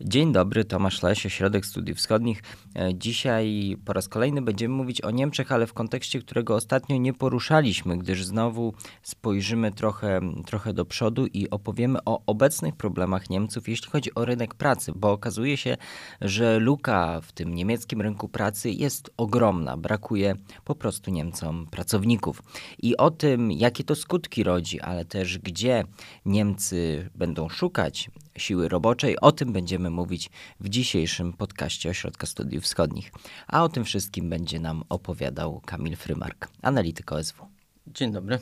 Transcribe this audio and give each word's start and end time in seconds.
Dzień 0.00 0.32
dobry, 0.32 0.64
Tomasz 0.64 1.02
Leś, 1.02 1.26
Ośrodek 1.26 1.66
Studiów 1.66 1.98
Wschodnich. 1.98 2.42
E, 2.76 2.94
dzisiaj 2.94 3.76
po 3.84 3.92
raz 3.92 4.08
kolejny 4.08 4.42
będziemy 4.42 4.74
mówić 4.74 5.00
o 5.00 5.10
Niemczech, 5.10 5.52
ale 5.52 5.66
w 5.66 5.72
kontekście, 5.72 6.20
którego 6.20 6.54
ostatnio 6.54 6.96
nie 6.96 7.12
poruszaliśmy, 7.12 7.98
gdyż 7.98 8.24
znowu 8.24 8.74
spojrzymy 9.02 9.72
trochę, 9.72 10.20
trochę 10.46 10.72
do 10.72 10.84
przodu 10.84 11.26
i 11.26 11.50
opowiemy 11.50 11.98
o 12.04 12.22
obecnych 12.26 12.76
problemach 12.76 13.30
Niemców, 13.30 13.68
jeśli 13.68 13.90
chodzi 13.90 14.14
o 14.14 14.24
rynek 14.24 14.54
pracy, 14.54 14.92
bo 14.96 15.12
okazuje 15.12 15.56
się, 15.56 15.76
że 16.20 16.58
luka 16.58 17.20
w 17.20 17.32
tym 17.32 17.54
niemieckim 17.54 18.00
rynku 18.00 18.28
pracy 18.28 18.70
jest 18.70 19.10
ogromna. 19.16 19.76
Brakuje 19.76 20.34
po 20.64 20.74
prostu 20.74 21.10
Niemcom 21.10 21.66
pracowników. 21.70 22.42
I 22.82 22.96
o 22.96 23.10
tym, 23.10 23.52
jakie 23.52 23.84
to 23.84 23.94
skutki 23.94 24.42
rodzi, 24.42 24.80
ale 24.80 25.04
też 25.04 25.38
gdzie 25.38 25.84
Niemcy 26.24 27.10
będą 27.14 27.48
szukać 27.48 28.10
siły 28.36 28.68
roboczej, 28.68 29.20
o 29.20 29.32
tym 29.32 29.52
będziemy 29.52 29.87
będziemy 29.88 29.96
mówić 29.96 30.30
w 30.60 30.68
dzisiejszym 30.68 31.32
podcaście 31.32 31.90
Ośrodka 31.90 32.26
Studiów 32.26 32.64
Wschodnich. 32.64 33.12
A 33.46 33.64
o 33.64 33.68
tym 33.68 33.84
wszystkim 33.84 34.30
będzie 34.30 34.60
nam 34.60 34.82
opowiadał 34.88 35.60
Kamil 35.66 35.96
Frymark, 35.96 36.48
analityk 36.62 37.12
OSW. 37.12 37.46
Dzień 37.86 38.12
dobry. 38.12 38.38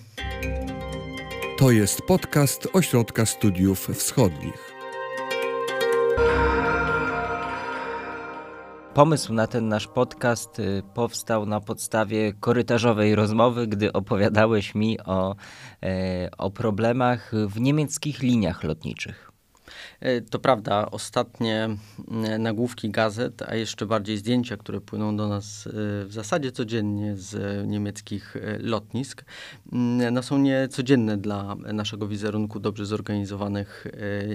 To 1.59 1.71
jest 1.71 2.03
podcast 2.03 2.69
Ośrodka 2.73 3.27
Studiów 3.27 3.89
Wschodnich. 3.95 4.77
Pomysł 8.95 9.33
na 9.33 9.47
ten 9.47 9.69
nasz 9.69 9.87
podcast 9.87 10.59
y, 10.59 10.83
powstał 10.95 11.47
na 11.47 11.61
podstawie 11.61 12.33
korytarzowej 12.33 13.15
rozmowy, 13.15 13.67
gdy 13.67 13.93
opowiadałeś 13.93 14.75
mi 14.75 15.01
o, 15.01 15.37
e, 15.83 16.31
o 16.39 16.51
problemach 16.51 17.33
w 17.49 17.61
niemieckich 17.61 18.23
liniach 18.23 18.65
lotniczych. 18.65 19.36
E, 20.01 20.21
to 20.21 20.39
prawda, 20.39 20.91
ostatnie 20.91 21.65
mm, 21.65 22.43
nagłówki 22.43 22.91
gazet, 22.91 23.43
a 23.43 23.55
jeszcze 23.55 23.87
bardziej 23.87 24.19
zdjęcia, 24.19 24.57
które 24.57 24.81
płyną 24.81 25.17
do 25.17 25.29
nas 25.29 25.67
e, 25.67 25.71
w 26.05 26.13
zasadzie 26.13 26.53
codziennie 26.53 27.17
z 27.17 27.67
niemieckich 27.69 28.37
e, 28.37 28.59
lotnisk, 28.59 29.25
mm, 29.73 30.15
no 30.15 30.23
są 30.23 30.39
niecodzienne 30.39 31.17
dla 31.17 31.55
naszego 31.55 32.09
wizerunku 32.09 32.61
dobrze 32.61 32.87
zorganizowanych 32.87 33.87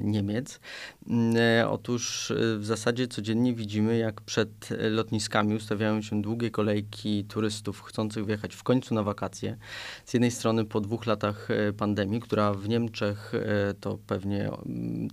Niemiec. 0.02 0.60
Mm, 1.08 1.36
otóż 1.70 2.34
w 2.58 2.66
zasadzie 2.66 3.08
codziennie 3.08 3.54
widzimy, 3.54 3.98
jak 3.98 4.22
przed 4.22 4.70
lotniskami 4.90 5.56
ustawiają 5.56 6.02
się 6.02 6.22
długie 6.22 6.52
kolejki 6.52 7.26
turystów 7.26 7.82
chcących 7.82 8.26
wjechać 8.26 8.56
w 8.56 8.64
końcu 8.64 8.94
na 8.94 9.04
wakacje. 9.04 9.58
Z 10.06 10.14
jednej 10.14 10.32
strony 10.32 10.66
po 10.66 10.82
dwóch 10.82 11.06
latach 11.06 11.48
pandemii, 11.78 12.20
która 12.20 12.54
w 12.54 12.70
Niemczech 12.70 13.32
to 13.80 13.98
pewnie 14.08 14.50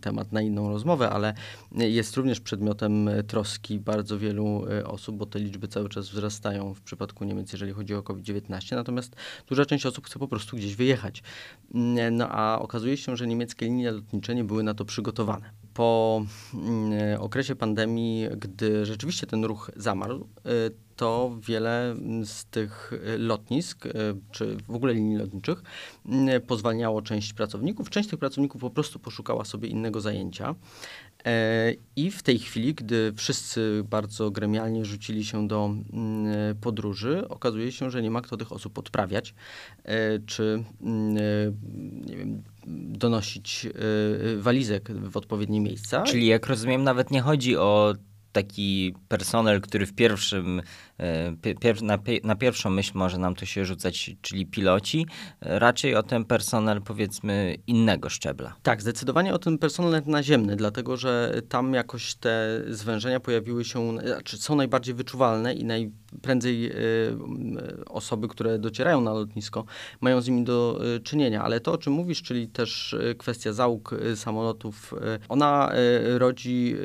temat 0.01 0.17
na 0.33 0.42
inną 0.42 0.69
rozmowę, 0.69 1.11
ale 1.11 1.34
jest 1.72 2.16
również 2.16 2.41
przedmiotem 2.41 3.11
troski 3.27 3.80
bardzo 3.80 4.19
wielu 4.19 4.66
e, 4.70 4.86
osób, 4.86 5.16
bo 5.16 5.27
te 5.27 5.38
liczby 5.38 5.69
cały 5.69 5.88
czas 5.88 6.08
wzrastają 6.08 6.74
w 6.74 6.80
przypadku 6.80 7.24
Niemiec, 7.24 7.52
jeżeli 7.52 7.72
chodzi 7.72 7.94
o 7.94 8.02
COVID-19. 8.02 8.77
Natomiast 8.77 9.16
duża 9.46 9.64
część 9.64 9.86
osób 9.86 10.06
chce 10.06 10.19
po 10.19 10.28
prostu 10.28 10.56
gdzieś 10.56 10.77
wyjechać. 10.77 11.22
Mm, 11.74 12.16
no 12.16 12.28
a 12.28 12.58
okazuje 12.58 12.96
się, 12.96 13.16
że 13.16 13.27
niemieckie 13.27 13.66
linie 13.66 13.91
lotnicze 13.91 14.34
nie 14.34 14.44
były 14.44 14.62
na 14.62 14.74
to 14.74 14.84
przygotowane. 14.84 15.50
Po 15.74 16.22
mm, 16.55 17.20
okresie 17.20 17.56
pandemii, 17.56 18.28
gdy 18.36 18.86
rzeczywiście 18.86 19.27
ten 19.27 19.44
ruch 19.44 19.70
zamarł, 19.77 20.28
e, 20.44 20.50
to 20.99 21.39
wiele 21.43 21.97
z 22.25 22.45
tych 22.45 22.93
lotnisk, 23.19 23.87
e, 23.87 23.91
czy 24.31 24.57
w 24.69 24.75
ogóle 24.75 24.95
linii 24.95 25.17
lotniczych, 25.17 25.63
pozwalniało 26.47 27.03
część 27.03 27.33
pracowników. 27.33 27.91
Część 27.91 28.09
tych 28.09 28.19
pracowników 28.19 28.61
po 28.61 28.71
prostu 28.71 28.99
poszukała 28.99 29.45
sobie 29.45 29.69
innego 29.69 30.01
zajęcia. 30.01 30.55
E, 31.25 31.73
I 31.97 32.11
w 32.11 32.23
tej 32.23 32.39
chwili, 32.39 32.75
gdy 32.75 33.13
wszyscy 33.17 33.85
bardzo 33.91 34.31
gremialnie 34.31 34.85
rzucili 34.85 35.25
się 35.25 35.49
do 35.49 35.75
podróży, 36.61 37.29
okazuje 37.29 37.73
się, 37.73 37.91
że 37.91 38.03
nie 38.03 38.11
ma 38.11 38.21
kto 38.21 38.37
tych 38.37 38.53
osób 38.53 38.79
odprawiać, 38.79 39.35
e, 39.85 40.19
czy 40.19 40.64
nie 42.07 42.17
wiem, 42.17 42.42
donosić 42.77 43.67
walizek 44.39 44.92
w 44.92 45.17
odpowiednie 45.17 45.61
miejsca. 45.61 46.03
Czyli 46.03 46.27
jak 46.27 46.47
rozumiem, 46.47 46.85
nawet 46.85 47.11
nie 47.11 47.20
chodzi 47.20 47.57
o 47.57 47.95
taki 48.33 48.95
personel, 49.08 49.61
który 49.61 49.87
w 49.87 49.92
pierwszym 49.92 50.61
E, 50.61 50.88
pier 51.61 51.83
na, 51.83 51.98
na, 52.25 52.36
pierwszą 52.36 52.70
myśl 52.70 52.92
może 52.95 53.19
nam 53.19 53.35
to 53.35 53.47
się 53.47 53.64
rzucać, 53.64 54.11
czyli 54.23 54.47
piloci, 54.47 55.07
e, 55.41 55.59
raczej 55.59 55.95
o 55.95 56.03
ten 56.03 56.25
personel 56.25 56.83
powiedzmy 56.83 57.57
innego 57.67 58.09
szczebla. 58.09 58.55
Tak, 58.63 58.83
zdecydowanie 58.83 59.35
o 59.35 59.39
ten 59.39 59.58
personel 59.58 60.03
naziemny, 60.07 60.57
dlatego 60.57 60.97
że 60.97 61.42
tam 61.48 61.75
jakoś 61.75 62.14
te 62.14 62.63
zwężenia 62.69 63.20
pojawiły 63.20 63.64
się, 63.64 63.98
znaczy 63.98 64.39
są 64.39 64.57
najbardziej 64.57 64.95
wyczuwalne 64.95 65.55
i 65.55 65.64
najprędzej 65.64 66.73
y, 66.73 66.75
osoby, 67.87 68.29
które 68.29 68.58
docierają 68.58 69.01
na 69.01 69.13
lotnisko, 69.13 69.64
mają 70.01 70.20
z 70.20 70.29
nimi 70.29 70.45
do 70.45 70.81
y, 70.97 71.01
czynienia. 71.01 71.42
Ale 71.42 71.61
to, 71.61 71.73
o 71.73 71.79
czym 71.79 71.92
mówisz, 71.92 72.23
czyli 72.23 72.48
też 72.48 72.92
y, 72.92 73.14
kwestia 73.19 73.53
załóg 73.53 73.95
samolotów, 74.14 74.95
ona 75.29 75.73
rodzi, 76.19 76.77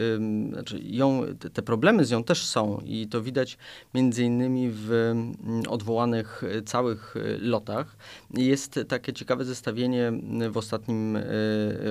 znaczy 0.50 0.80
ją, 0.84 1.22
te 1.54 1.62
problemy 1.62 2.06
z 2.06 2.12
nią 2.12 2.24
też 2.24 2.46
są 2.46 2.82
i 2.86 3.08
to 3.08 3.22
widać 3.22 3.58
między 3.94 4.03
między 4.04 4.24
innymi 4.24 4.70
w 4.72 4.92
mm, 4.92 5.64
odwołanych 5.70 6.44
e, 6.44 6.62
całych 6.62 7.16
e, 7.18 7.38
lotach. 7.38 7.96
Jest 8.34 8.80
takie 8.88 9.14
ciekawe 9.14 9.46
zestawienie 9.46 10.12
w, 10.52 10.58
ostatnim, 10.58 11.16
e, 11.16 11.22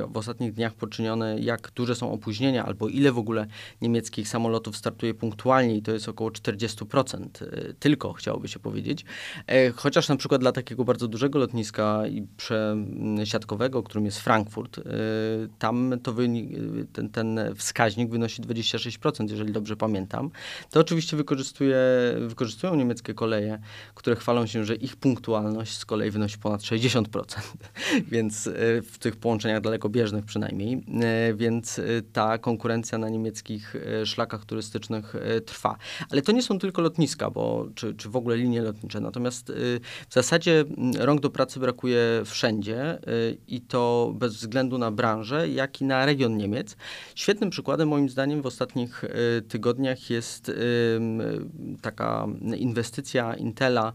w 0.08 0.16
ostatnich 0.16 0.52
dniach 0.52 0.74
poczynione, 0.74 1.38
jak 1.40 1.70
duże 1.74 1.94
są 1.94 2.12
opóźnienia, 2.12 2.64
albo 2.64 2.88
ile 2.88 3.12
w 3.12 3.18
ogóle 3.18 3.46
niemieckich 3.80 4.28
samolotów 4.28 4.76
startuje 4.76 5.14
punktualnie 5.14 5.76
i 5.76 5.82
to 5.82 5.92
jest 5.92 6.08
około 6.08 6.30
40%. 6.30 7.28
Tylko 7.78 8.12
chciałoby 8.12 8.48
się 8.48 8.58
powiedzieć. 8.58 9.04
Chociaż 9.74 10.08
na 10.08 10.16
przykład 10.16 10.40
dla 10.40 10.52
takiego 10.52 10.84
bardzo 10.84 11.08
dużego 11.08 11.38
lotniska 11.38 12.06
i 12.06 12.26
przesiadkowego, 12.36 13.82
którym 13.82 14.04
jest 14.04 14.20
Frankfurt, 14.20 14.80
tam 15.58 15.94
to 16.02 16.14
ten, 16.92 17.10
ten 17.10 17.40
wskaźnik 17.56 18.10
wynosi 18.10 18.42
26%, 18.42 19.30
jeżeli 19.30 19.52
dobrze 19.52 19.76
pamiętam. 19.76 20.30
To 20.70 20.80
oczywiście 20.80 21.16
wykorzystuje 21.16 21.76
wykorzystują 22.28 22.74
niemieckie 22.74 23.14
koleje, 23.14 23.58
które 23.94 24.16
chwalą 24.16 24.46
się, 24.46 24.64
że 24.64 24.74
ich 24.74 24.96
punktualność 24.96 25.78
z 25.78 25.84
kolei 25.84 26.10
wynosi 26.10 26.38
ponad 26.38 26.60
60%, 26.60 27.04
więc 28.12 28.46
e, 28.46 28.52
w 28.82 28.98
tych 28.98 29.16
połączeniach 29.16 29.60
dalekobieżnych 29.60 30.24
przynajmniej, 30.24 30.84
e, 31.02 31.34
więc 31.34 31.78
e, 31.78 31.82
ta 32.12 32.38
konkurencja 32.38 32.98
na 32.98 33.08
niemieckich 33.08 33.76
szlakach 34.04 34.44
turystycznych 34.44 35.14
trwa. 35.46 35.76
Ale 36.10 36.22
to 36.22 36.32
nie 36.32 36.42
są 36.42 36.58
tylko 36.58 36.82
lotniska, 36.82 37.30
bo, 37.30 37.68
czy, 37.74 37.94
czy 37.94 38.08
w 38.08 38.16
ogóle 38.16 38.36
linie 38.36 38.62
lotnicze, 38.62 39.00
natomiast 39.00 39.52
w 40.08 40.14
zasadzie 40.14 40.64
rąk 40.98 41.20
do 41.20 41.30
pracy 41.30 41.60
brakuje 41.60 42.22
wszędzie 42.24 42.98
i 43.48 43.60
to 43.60 44.12
bez 44.14 44.34
względu 44.34 44.78
na 44.78 44.90
branżę, 44.90 45.48
jak 45.48 45.80
i 45.80 45.84
na 45.84 46.06
region 46.06 46.36
Niemiec. 46.36 46.76
Świetnym 47.14 47.50
przykładem 47.50 47.88
moim 47.88 48.08
zdaniem 48.08 48.42
w 48.42 48.46
ostatnich 48.46 49.04
tygodniach 49.48 50.10
jest 50.10 50.52
taka 51.82 51.91
taka 51.92 52.26
inwestycja 52.56 53.34
Intela 53.34 53.92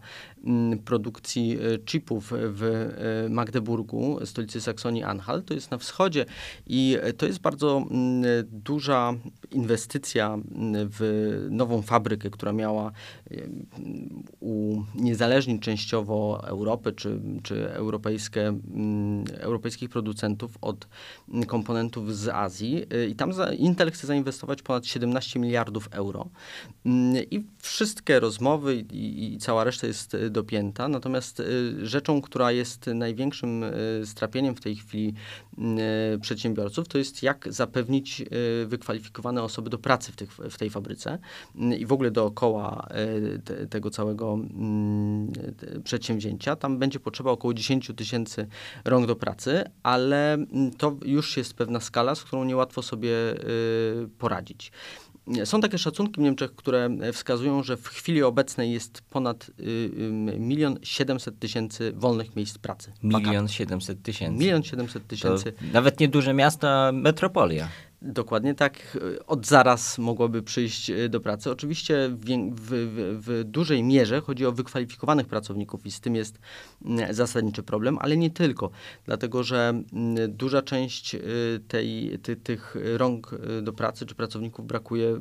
produkcji 0.84 1.58
e, 1.74 1.78
chipów 1.78 2.32
w 2.32 2.62
e, 2.62 3.28
Magdeburgu, 3.28 4.18
stolicy 4.24 4.60
Saksonii-Anhalt. 4.60 5.44
To 5.44 5.54
jest 5.54 5.70
na 5.70 5.78
wschodzie 5.78 6.26
i 6.66 6.96
to 7.16 7.26
jest 7.26 7.38
bardzo 7.38 7.86
mm, 7.90 8.24
duża 8.52 9.14
inwestycja 9.50 10.34
mm, 10.34 10.88
w 10.90 11.46
nową 11.50 11.82
fabrykę, 11.82 12.30
która 12.30 12.52
miała 12.52 12.92
uniezależnić 14.40 15.62
częściowo 15.62 16.40
Europę 16.46 16.92
czy, 16.92 17.20
czy 17.42 17.70
europejskie, 17.72 18.54
europejskich 19.40 19.90
producentów 19.90 20.58
od 20.60 20.88
komponentów 21.46 22.16
z 22.16 22.28
Azji. 22.28 22.84
E, 22.90 23.06
I 23.06 23.14
tam 23.14 23.32
Intel 23.58 23.90
chce 23.90 24.06
zainwestować 24.06 24.62
ponad 24.62 24.86
17 24.86 25.40
miliardów 25.40 25.88
euro. 25.92 26.28
I 27.30 27.44
wszystkie 27.58 28.20
rozmowy 28.20 28.76
i, 28.76 29.34
i, 29.34 29.38
cała 29.38 29.64
reszta 29.64 29.86
jest 29.86 30.14
e, 30.14 30.27
dopięta. 30.30 30.88
Natomiast 30.88 31.40
y, 31.40 31.86
rzeczą, 31.86 32.22
która 32.22 32.52
jest 32.52 32.86
największym 32.86 33.62
y, 33.62 34.02
strapieniem 34.04 34.54
w 34.54 34.60
tej 34.60 34.76
chwili 34.76 35.14
y, 36.14 36.18
przedsiębiorców, 36.18 36.88
to 36.88 36.98
jest 36.98 37.22
jak 37.22 37.52
zapewnić 37.52 38.24
wykwalifikowane 38.66 39.42
osoby 39.42 39.70
do 39.70 39.78
pracy 39.78 40.12
w, 40.12 40.16
tych, 40.16 40.32
w 40.32 40.58
tej 40.58 40.70
fabryce 40.70 41.18
i 41.78 41.86
w 41.86 41.92
ogóle 41.92 42.10
dookoła 42.10 42.88
te, 43.44 43.66
tego 43.66 43.90
całego 43.90 44.34
mm, 44.34 45.32
przedsięwzięcia. 45.84 46.56
Tam 46.56 46.78
będzie 46.78 47.00
potrzeba 47.00 47.30
około 47.30 47.54
10 47.54 47.92
tysięcy 47.96 48.46
rąk 48.84 49.06
do 49.06 49.16
pracy, 49.16 49.64
ale 49.82 50.34
mm, 50.34 50.70
to 50.70 50.96
już 51.04 51.36
jest 51.36 51.54
pewna 51.54 51.80
skala, 51.80 52.14
z 52.14 52.24
którą 52.24 52.44
niełatwo 52.44 52.82
sobie 52.82 53.10
poradzić. 54.18 54.72
Są 55.44 55.60
takie 55.60 55.78
szacunki 55.78 56.20
w 56.20 56.24
Niemczech, 56.24 56.54
które 56.54 56.90
wskazują, 57.12 57.62
że 57.62 57.76
w 57.76 57.88
chwili 57.88 58.22
obecnej 58.22 58.72
jest 58.72 59.02
ponad 59.10 59.50
y, 59.60 59.62
y, 59.62 60.38
milion 60.38 60.78
siedemset 60.82 61.38
tysięcy 61.38 61.92
wolnych 61.92 62.36
miejsc 62.36 62.58
pracy. 62.58 62.92
Milion 63.02 63.48
siedemset 63.48 64.02
tysięcy. 64.02 64.38
Milion 64.38 64.62
siedemset 64.62 65.06
tysięcy. 65.06 65.52
Nawet 65.72 66.00
nieduże 66.00 66.34
miasta, 66.34 66.92
metropolia. 66.92 67.68
Dokładnie 68.02 68.54
tak. 68.54 68.98
Od 69.26 69.46
zaraz 69.46 69.98
mogłoby 69.98 70.42
przyjść 70.42 70.90
e, 70.90 71.08
do 71.08 71.20
pracy. 71.20 71.50
Oczywiście 71.50 72.08
w, 72.08 72.24
w, 72.54 72.70
w, 73.26 73.44
dużej 73.44 73.82
mierze 73.82 74.20
chodzi 74.20 74.46
o 74.46 74.52
wykwalifikowanych 74.52 75.26
pracowników 75.26 75.86
i 75.86 75.90
z 75.90 76.00
tym 76.00 76.14
jest 76.16 76.38
zasadniczy 77.10 77.62
problem, 77.62 77.98
ale 78.00 78.16
nie 78.16 78.30
tylko. 78.30 78.70
Dlatego, 79.04 79.42
że 79.42 79.82
duża 80.28 80.62
część 80.62 81.14
e, 81.14 81.20
tej, 81.68 82.18
ty, 82.22 82.36
tych 82.36 82.76
rąk 82.96 83.34
e, 83.58 83.62
do 83.62 83.72
pracy 83.72 84.06
czy 84.06 84.14
pracowników 84.14 84.66
brakuje 84.66 85.20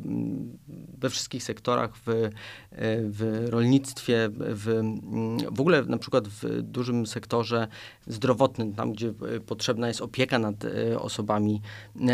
we 0.97 1.09
wszystkich 1.09 1.43
sektorach, 1.43 1.91
w, 2.05 2.29
w 3.09 3.45
rolnictwie, 3.49 4.29
w, 4.31 4.81
w 5.51 5.61
ogóle 5.61 5.83
na 5.85 5.97
przykład 5.97 6.27
w 6.27 6.61
dużym 6.61 7.07
sektorze 7.07 7.67
zdrowotnym, 8.07 8.73
tam 8.73 8.91
gdzie 8.91 9.13
potrzebna 9.45 9.87
jest 9.87 10.01
opieka 10.01 10.39
nad 10.39 10.55
osobami 10.99 11.61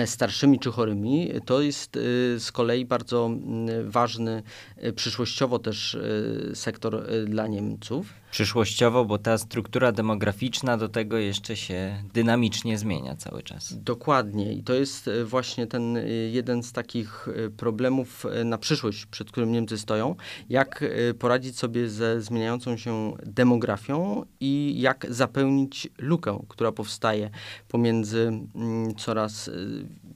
starszymi, 0.06 0.52
czy 0.59 0.71
chorymi, 0.71 1.31
to 1.45 1.61
jest 1.61 1.95
y, 1.95 2.39
z 2.39 2.51
kolei 2.51 2.85
bardzo 2.85 3.25
mm, 3.25 3.91
ważny 3.91 4.44
y, 4.83 4.94
przyszłościowo 4.94 5.59
też 5.59 5.94
y, 5.94 6.51
sektor 6.53 7.03
dla 7.25 7.47
Niemców 7.47 8.22
przyszłościowo, 8.33 9.06
bo 9.06 9.18
ta 9.18 9.38
struktura 9.38 9.91
demograficzna 9.91 10.77
do 10.77 10.89
tego 10.89 11.18
jeszcze 11.18 11.56
się 11.56 12.03
dynamicznie 12.13 12.77
zmienia 12.77 13.15
cały 13.15 13.44
czas. 13.44 13.83
Dokładnie 13.83 14.53
i 14.53 14.63
to 14.63 14.74
jest 14.74 15.07
e, 15.07 15.25
właśnie 15.25 15.68
ten 15.68 15.97
e, 15.97 16.07
jeden 16.09 16.63
z 16.63 16.71
takich 16.71 17.27
e, 17.27 17.50
problemów 17.50 18.25
na 18.45 18.57
przyszłość, 18.57 19.06
przed 19.06 19.31
którym 19.31 19.51
Niemcy 19.51 19.77
stoją, 19.77 20.15
jak 20.50 20.83
poradzić 21.19 21.57
sobie 21.57 21.89
ze 21.89 22.21
zmieniającą 22.21 22.77
się 22.77 23.13
demografią 23.25 24.25
i 24.39 24.75
jak 24.77 25.06
zapełnić 25.09 25.89
lukę, 25.97 26.39
która 26.47 26.71
powstaje 26.71 27.29
pomiędzy 27.68 28.31
mm, 28.56 28.95
coraz 28.95 29.50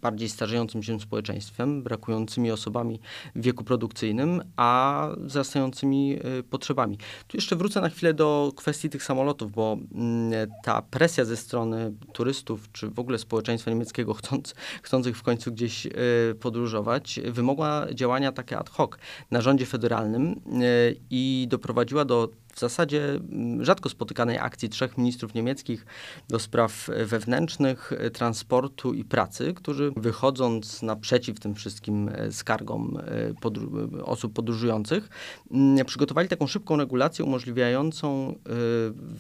bardziej 0.02 0.30
starzejącym 0.30 0.84
się 0.84 1.00
społeczeństwem, 1.00 1.84
brakującymi 1.84 2.52
osobami 2.52 3.00
w 3.36 3.42
wieku 3.42 3.64
produkcyjnym, 3.64 4.42
a 4.56 5.10
wzrastającymi 5.18 6.20
potrzebami. 6.50 6.98
Tu 7.28 7.38
jeszcze 7.38 7.56
wrócę 7.56 7.82
na 7.82 7.90
chwilę 7.90 8.07
chwilę 8.08 8.14
do 8.14 8.52
kwestii 8.56 8.90
tych 8.90 9.04
samolotów, 9.04 9.52
bo 9.52 9.78
mm, 9.96 10.50
ta 10.64 10.82
presja 10.82 11.26
ze 11.26 11.38
strony 11.38 11.94
turystów, 12.14 12.72
czy 12.72 12.90
w 12.90 13.00
ogóle 13.00 13.18
społeczeństwa 13.18 13.72
niemieckiego 13.72 14.14
chcąc, 14.14 14.56
chcących 14.82 15.18
w 15.18 15.24
końcu 15.24 15.52
gdzieś 15.52 15.86
y, 15.86 15.92
podróżować, 16.40 17.20
wymogła 17.26 17.88
działania 17.94 18.32
takie 18.32 18.58
ad 18.58 18.70
hoc 18.70 18.92
na 19.32 19.42
rządzie 19.42 19.66
federalnym 19.66 20.32
y, 20.32 20.96
i 21.10 21.48
doprowadziła 21.50 22.06
do 22.06 22.30
w 22.58 22.60
zasadzie 22.60 23.10
mm, 23.10 23.66
rzadko 23.66 23.90
spotykanej 23.90 24.38
akcji 24.38 24.70
trzech 24.70 24.98
ministrów 24.98 25.34
niemieckich 25.34 25.86
do 26.30 26.40
spraw 26.40 26.90
wewnętrznych, 27.06 27.92
transportu 28.14 28.94
i 28.94 29.04
pracy, 29.04 29.54
którzy 29.54 29.92
wychodząc 29.96 30.82
naprzeciw 30.82 31.40
tym 31.40 31.56
wszystkim 31.56 32.10
e, 32.10 32.32
skargom 32.32 32.98
e, 32.98 33.34
podru 33.42 33.90
osób 34.04 34.34
podróżujących, 34.34 35.10
mm, 35.52 35.86
przygotowali 35.86 36.28
taką 36.28 36.48
szybką 36.48 36.78
regulację 36.78 37.26
umożliwiającą 37.26 38.36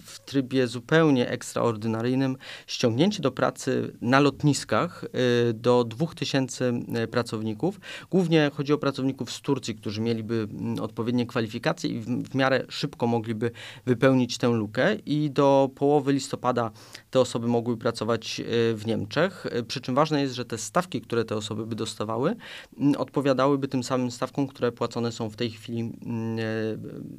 w 0.05 0.19
trybie 0.25 0.67
zupełnie 0.67 1.29
ekstraordynaryjnym 1.29 2.37
ściągnięcie 2.67 3.21
do 3.21 3.31
pracy 3.31 3.93
na 4.01 4.19
lotniskach 4.19 5.05
do 5.53 5.83
2000 5.83 6.73
pracowników. 7.11 7.79
Głównie 8.11 8.51
chodzi 8.53 8.73
o 8.73 8.77
pracowników 8.77 9.31
z 9.31 9.41
Turcji, 9.41 9.75
którzy 9.75 10.01
mieliby 10.01 10.47
mm, 10.51 10.79
odpowiednie 10.79 11.25
kwalifikacje 11.25 11.89
i 11.89 11.99
w 11.99 12.35
miarę 12.35 12.65
szybko 12.69 13.07
mogli 13.07 13.26
mogliby 13.27 13.51
wypełnić 13.85 14.37
tę 14.37 14.47
lukę 14.47 14.95
i 14.95 15.31
do 15.31 15.69
połowy 15.75 16.13
listopada 16.13 16.71
te 17.11 17.19
osoby 17.19 17.47
mogły 17.47 17.77
pracować 17.77 18.39
e, 18.39 18.43
w 18.75 18.85
Niemczech. 18.85 19.45
E, 19.45 19.63
przy 19.63 19.81
czym 19.81 19.95
ważne 19.95 20.21
jest, 20.21 20.33
że 20.33 20.45
te 20.45 20.57
stawki, 20.57 21.01
które 21.01 21.25
te 21.25 21.35
osoby 21.35 21.65
by 21.65 21.75
dostawały, 21.75 22.35
odpowiadałyby 22.97 23.67
tym 23.67 23.83
samym 23.83 24.11
stawkom, 24.11 24.47
które 24.47 24.71
płacone 24.71 25.11
są 25.11 25.29
w 25.29 25.35
tej 25.35 25.49
chwili 25.49 25.81
e, 25.81 25.91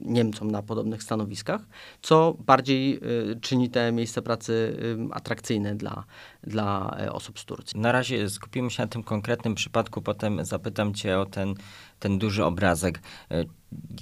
Niemcom 0.00 0.50
na 0.50 0.62
podobnych 0.62 1.02
stanowiskach, 1.02 1.60
co 2.02 2.36
bardziej 2.46 3.00
czyni 3.40 3.70
te 3.70 3.92
miejsca 3.92 4.22
pracy 4.22 4.76
atrakcyjne 5.12 5.74
dla, 5.74 6.04
dla 6.42 6.96
osób 7.12 7.38
z 7.38 7.44
Turcji. 7.44 7.80
Na 7.80 7.92
razie 7.92 8.30
skupimy 8.30 8.70
się 8.70 8.82
na 8.82 8.88
tym 8.88 9.02
konkretnym 9.02 9.54
przypadku, 9.54 10.02
potem 10.02 10.44
zapytam 10.44 10.94
Cię 10.94 11.18
o 11.18 11.26
ten, 11.26 11.54
ten 11.98 12.18
duży 12.18 12.44
obrazek. 12.44 13.02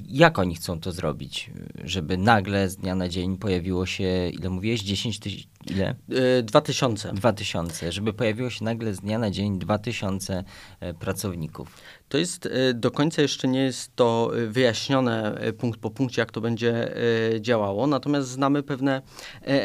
Jak 0.08 0.38
oni 0.38 0.54
chcą 0.54 0.80
to 0.80 0.92
zrobić, 0.92 1.50
żeby 1.84 2.16
nagle 2.16 2.68
z 2.68 2.76
dnia 2.76 2.94
na 2.94 3.08
dzień 3.08 3.36
pojawiło 3.36 3.86
się, 3.86 4.28
ile 4.28 4.50
mówiłeś, 4.50 4.82
10 4.82 5.18
tysięcy, 5.18 5.56
ile? 5.70 5.94
Yy, 6.08 6.42
2000. 6.42 7.12
2000, 7.12 7.92
żeby 7.92 8.12
pojawiło 8.12 8.50
się 8.50 8.64
nagle 8.64 8.94
z 8.94 9.00
dnia 9.00 9.18
na 9.18 9.30
dzień 9.30 9.58
2000 9.58 10.44
e, 10.80 10.94
pracowników. 10.94 11.68
To 12.08 12.18
jest 12.18 12.46
e, 12.46 12.74
do 12.74 12.90
końca 12.90 13.22
jeszcze 13.22 13.48
nie 13.48 13.60
jest 13.60 13.96
to 13.96 14.30
e, 14.36 14.46
wyjaśnione 14.46 15.38
punkt 15.58 15.80
po 15.80 15.90
punkcie, 15.90 16.22
jak 16.22 16.32
to 16.32 16.40
będzie 16.40 16.94
działało, 17.40 17.86
natomiast 17.86 18.28
znamy 18.28 18.62
pewne 18.62 19.02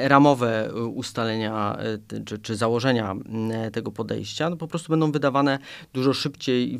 ramowe 0.03 0.71
ustalenia 0.93 1.77
czy, 2.25 2.39
czy 2.39 2.55
założenia 2.55 3.15
tego 3.73 3.91
podejścia. 3.91 4.49
No 4.49 4.57
po 4.57 4.67
prostu 4.67 4.89
będą 4.89 5.11
wydawane 5.11 5.59
dużo 5.93 6.13
szybciej 6.13 6.79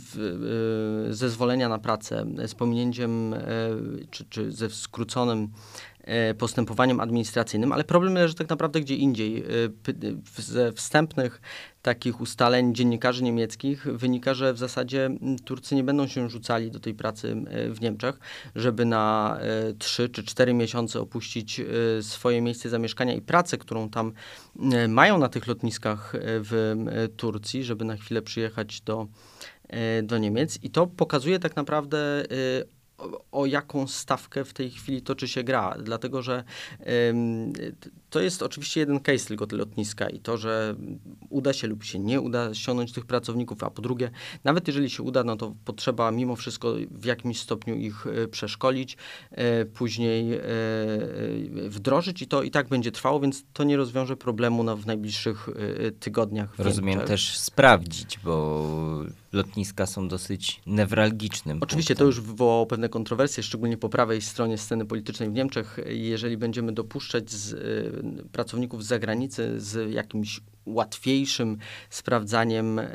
zezwolenia 1.09 1.69
na 1.69 1.79
pracę 1.79 2.25
z 2.47 2.55
pominięciem 2.55 3.33
E, 3.51 4.07
czy, 4.11 4.25
czy 4.25 4.51
ze 4.51 4.69
skróconym 4.69 5.43
e, 5.43 5.90
postępowaniem 6.37 6.99
administracyjnym, 6.99 7.71
ale 7.71 7.83
problem 7.83 8.13
leży 8.13 8.35
tak 8.35 8.49
naprawdę 8.49 8.81
gdzie 8.81 8.95
indziej. 8.95 9.37
E, 9.37 10.41
ze 10.41 10.71
wstępnych 10.71 11.41
takich 11.81 12.21
ustaleń 12.21 12.75
dziennikarzy 12.75 13.23
niemieckich 13.23 13.83
wynika, 13.83 14.33
że 14.33 14.53
w 14.53 14.57
zasadzie 14.57 15.09
Turcy 15.45 15.75
nie 15.75 15.83
będą 15.83 16.07
się 16.07 16.29
rzucali 16.29 16.71
do 16.71 16.79
tej 16.79 16.93
pracy 16.93 17.35
w 17.69 17.81
Niemczech, 17.81 18.19
żeby 18.55 18.85
na 18.85 19.37
3 19.79 20.09
czy 20.09 20.23
4 20.23 20.53
miesiące 20.53 20.99
opuścić 20.99 21.61
swoje 22.01 22.41
miejsce 22.41 22.69
zamieszkania 22.69 23.13
i 23.13 23.21
pracę, 23.21 23.57
którą 23.57 23.89
tam 23.89 24.13
mają 24.89 25.17
na 25.17 25.29
tych 25.29 25.47
lotniskach 25.47 26.13
w 26.23 26.75
Turcji, 27.17 27.63
żeby 27.63 27.85
na 27.85 27.97
chwilę 27.97 28.21
przyjechać 28.21 28.81
do, 28.81 29.07
do 30.03 30.17
Niemiec. 30.17 30.59
I 30.63 30.69
to 30.69 30.87
pokazuje 30.87 31.39
tak 31.39 31.55
naprawdę 31.55 32.23
o 33.31 33.45
jaką 33.45 33.87
stawkę 33.87 34.45
w 34.45 34.53
tej 34.53 34.71
chwili 34.71 35.01
toczy 35.01 35.27
się 35.27 35.43
gra, 35.43 35.75
dlatego 35.79 36.21
że 36.21 36.43
to 38.11 38.19
jest 38.19 38.43
oczywiście 38.43 38.79
jeden 38.79 38.99
case 38.99 39.27
tylko 39.27 39.47
te 39.47 39.55
lotniska 39.55 40.09
i 40.09 40.19
to, 40.19 40.37
że 40.37 40.75
uda 41.29 41.53
się 41.53 41.67
lub 41.67 41.83
się 41.83 41.99
nie 41.99 42.21
uda 42.21 42.53
ściągnąć 42.53 42.91
tych 42.91 43.05
pracowników, 43.05 43.63
a 43.63 43.69
po 43.69 43.81
drugie, 43.81 44.11
nawet 44.43 44.67
jeżeli 44.67 44.89
się 44.89 45.03
uda, 45.03 45.23
no 45.23 45.35
to 45.35 45.55
potrzeba 45.65 46.11
mimo 46.11 46.35
wszystko 46.35 46.75
w 46.91 47.05
jakimś 47.05 47.39
stopniu 47.39 47.75
ich 47.75 48.07
e, 48.07 48.27
przeszkolić, 48.27 48.97
e, 49.31 49.65
później 49.65 50.33
e, 50.33 50.39
wdrożyć 51.69 52.21
i 52.21 52.27
to 52.27 52.43
i 52.43 52.51
tak 52.51 52.67
będzie 52.67 52.91
trwało, 52.91 53.19
więc 53.19 53.43
to 53.53 53.63
nie 53.63 53.77
rozwiąże 53.77 54.17
problemu 54.17 54.63
no, 54.63 54.77
w 54.77 54.85
najbliższych 54.85 55.49
tygodniach. 55.99 56.49
Rozumiem 56.57 56.99
też 56.99 57.37
sprawdzić, 57.37 58.19
bo 58.23 59.05
lotniska 59.33 59.85
są 59.85 60.07
dosyć 60.07 60.61
newralgicznym. 60.65 61.57
Oczywiście 61.61 61.95
punktem. 61.95 62.05
to 62.05 62.05
już 62.05 62.21
wywołało 62.21 62.65
pewne 62.65 62.89
kontrowersje, 62.89 63.43
szczególnie 63.43 63.77
po 63.77 63.89
prawej 63.89 64.21
stronie 64.21 64.57
sceny 64.57 64.85
politycznej 64.85 65.29
w 65.29 65.33
Niemczech. 65.33 65.79
Jeżeli 65.85 66.37
będziemy 66.37 66.71
dopuszczać 66.71 67.31
z, 67.31 68.00
pracowników 68.31 68.83
z 68.83 68.87
zagranicy 68.87 69.59
z 69.59 69.91
jakimś 69.91 70.41
łatwiejszym 70.65 71.57
sprawdzaniem 71.89 72.79
e, 72.79 72.85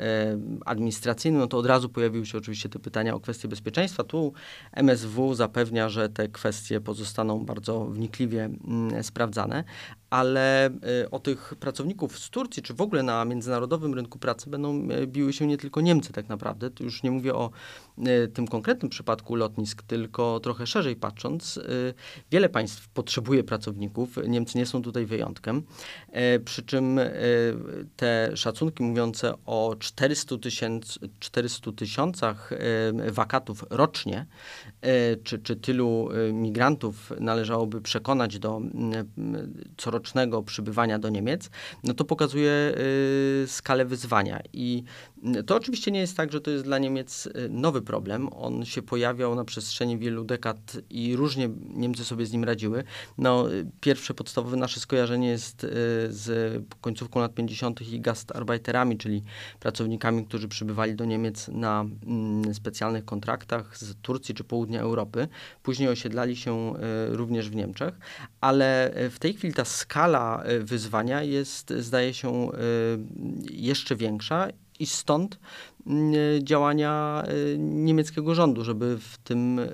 administracyjnym, 0.65 1.41
no 1.41 1.47
to 1.47 1.57
od 1.57 1.65
razu 1.65 1.89
pojawiły 1.89 2.25
się 2.25 2.37
oczywiście 2.37 2.69
te 2.69 2.79
pytania 2.79 3.15
o 3.15 3.19
kwestie 3.19 3.47
bezpieczeństwa. 3.47 4.03
Tu 4.03 4.33
MSW 4.71 5.33
zapewnia, 5.33 5.89
że 5.89 6.09
te 6.09 6.27
kwestie 6.27 6.81
pozostaną 6.81 7.45
bardzo 7.45 7.85
wnikliwie 7.85 8.45
mm, 8.45 9.03
sprawdzane, 9.03 9.63
ale 10.09 10.65
e, 10.65 10.71
o 11.11 11.19
tych 11.19 11.53
pracowników 11.59 12.19
z 12.19 12.29
Turcji, 12.29 12.63
czy 12.63 12.73
w 12.73 12.81
ogóle 12.81 13.03
na 13.03 13.25
międzynarodowym 13.25 13.93
rynku 13.93 14.19
pracy 14.19 14.49
będą 14.49 14.89
e, 14.89 15.07
biły 15.07 15.33
się 15.33 15.47
nie 15.47 15.57
tylko 15.57 15.81
Niemcy 15.81 16.13
tak 16.13 16.29
naprawdę. 16.29 16.69
Tu 16.69 16.83
już 16.83 17.03
nie 17.03 17.11
mówię 17.11 17.35
o 17.35 17.49
tym 18.33 18.47
konkretnym 18.47 18.89
przypadku 18.89 19.35
lotnisk, 19.35 19.83
tylko 19.83 20.39
trochę 20.39 20.67
szerzej 20.67 20.95
patrząc, 20.95 21.59
wiele 22.31 22.49
państw 22.49 22.89
potrzebuje 22.89 23.43
pracowników. 23.43 24.17
Niemcy 24.27 24.57
nie 24.57 24.65
są 24.65 24.81
tutaj 24.81 25.05
wyjątkiem. 25.05 25.63
Przy 26.45 26.63
czym 26.63 26.99
te 27.95 28.31
szacunki 28.37 28.83
mówiące 28.83 29.33
o 29.45 29.75
400, 29.79 30.37
tysięcy, 30.37 30.99
400 31.19 31.71
tysiącach 31.71 32.51
wakatów 33.11 33.65
rocznie, 33.69 34.25
e, 34.81 35.15
czy, 35.15 35.39
czy 35.39 35.55
tylu 35.55 36.09
e, 36.11 36.33
migrantów 36.33 37.13
należałoby 37.19 37.81
przekonać 37.81 38.39
do 38.39 38.61
corocznego 39.77 39.96
przybywania 40.43 40.99
do 40.99 41.09
Niemiec, 41.09 41.49
no 41.83 41.93
to 41.93 42.05
pokazuje 42.05 42.51
e, 42.51 43.47
skalę 43.47 43.85
wyzwania. 43.85 44.39
I 44.53 44.83
To 45.45 45.55
oczywiście 45.55 45.91
nie 45.91 45.99
jest 45.99 46.17
tak, 46.17 46.31
że 46.31 46.41
to 46.41 46.51
jest 46.51 46.63
dla 46.63 46.77
Niemiec 46.77 47.29
nowy 47.49 47.81
problem. 47.81 48.29
On 48.33 48.65
się 48.65 48.81
pojawiał 48.81 49.35
na 49.35 49.45
przestrzeni 49.45 49.97
wielu 49.97 50.23
dekad 50.23 50.77
i 50.89 51.15
różnie 51.15 51.49
Niemcy 51.69 52.05
sobie 52.05 52.25
z 52.25 52.31
nim 52.31 52.43
radziły. 52.43 52.83
No, 53.17 53.45
pierwsze 53.81 54.13
podstawowe 54.13 54.57
nasze 54.57 54.79
skojarzenie 54.79 55.27
jest 55.27 55.61
z 56.09 56.63
końcówką 56.81 57.19
lat 57.19 57.33
50. 57.33 57.81
i 57.81 58.01
gastarbeiterami, 58.01 58.97
czyli 58.97 59.23
pracownikami, 59.59 60.25
którzy 60.25 60.47
przybywali 60.47 60.95
do 60.95 61.05
Niemiec 61.05 61.47
na 61.47 61.85
mm, 62.05 62.53
specjalnych 62.53 63.05
kontraktach 63.05 63.77
z 63.77 63.95
Turcji 64.01 64.35
czy 64.35 64.43
południa 64.43 64.81
Europy. 64.81 65.27
Później 65.63 65.89
osiedlali 65.89 66.35
się 66.35 66.73
również 67.07 67.49
w 67.49 67.55
Niemczech, 67.55 67.99
ale 68.41 68.93
w 69.11 69.19
tej 69.19 69.33
chwili 69.33 69.53
ta 69.53 69.65
skala 69.65 70.43
wyzwania 70.59 71.23
jest, 71.23 71.73
zdaje 71.79 72.13
się, 72.13 72.49
jeszcze 73.51 73.95
większa 73.95 74.47
i 74.79 74.85
stąd 74.85 75.39
mm, 75.87 76.13
działania 76.43 77.23
y, 77.29 77.57
niemieckiego 77.59 78.35
rządu, 78.35 78.63
żeby 78.63 78.97
w 78.97 79.17
tym 79.17 79.59
y, 79.59 79.69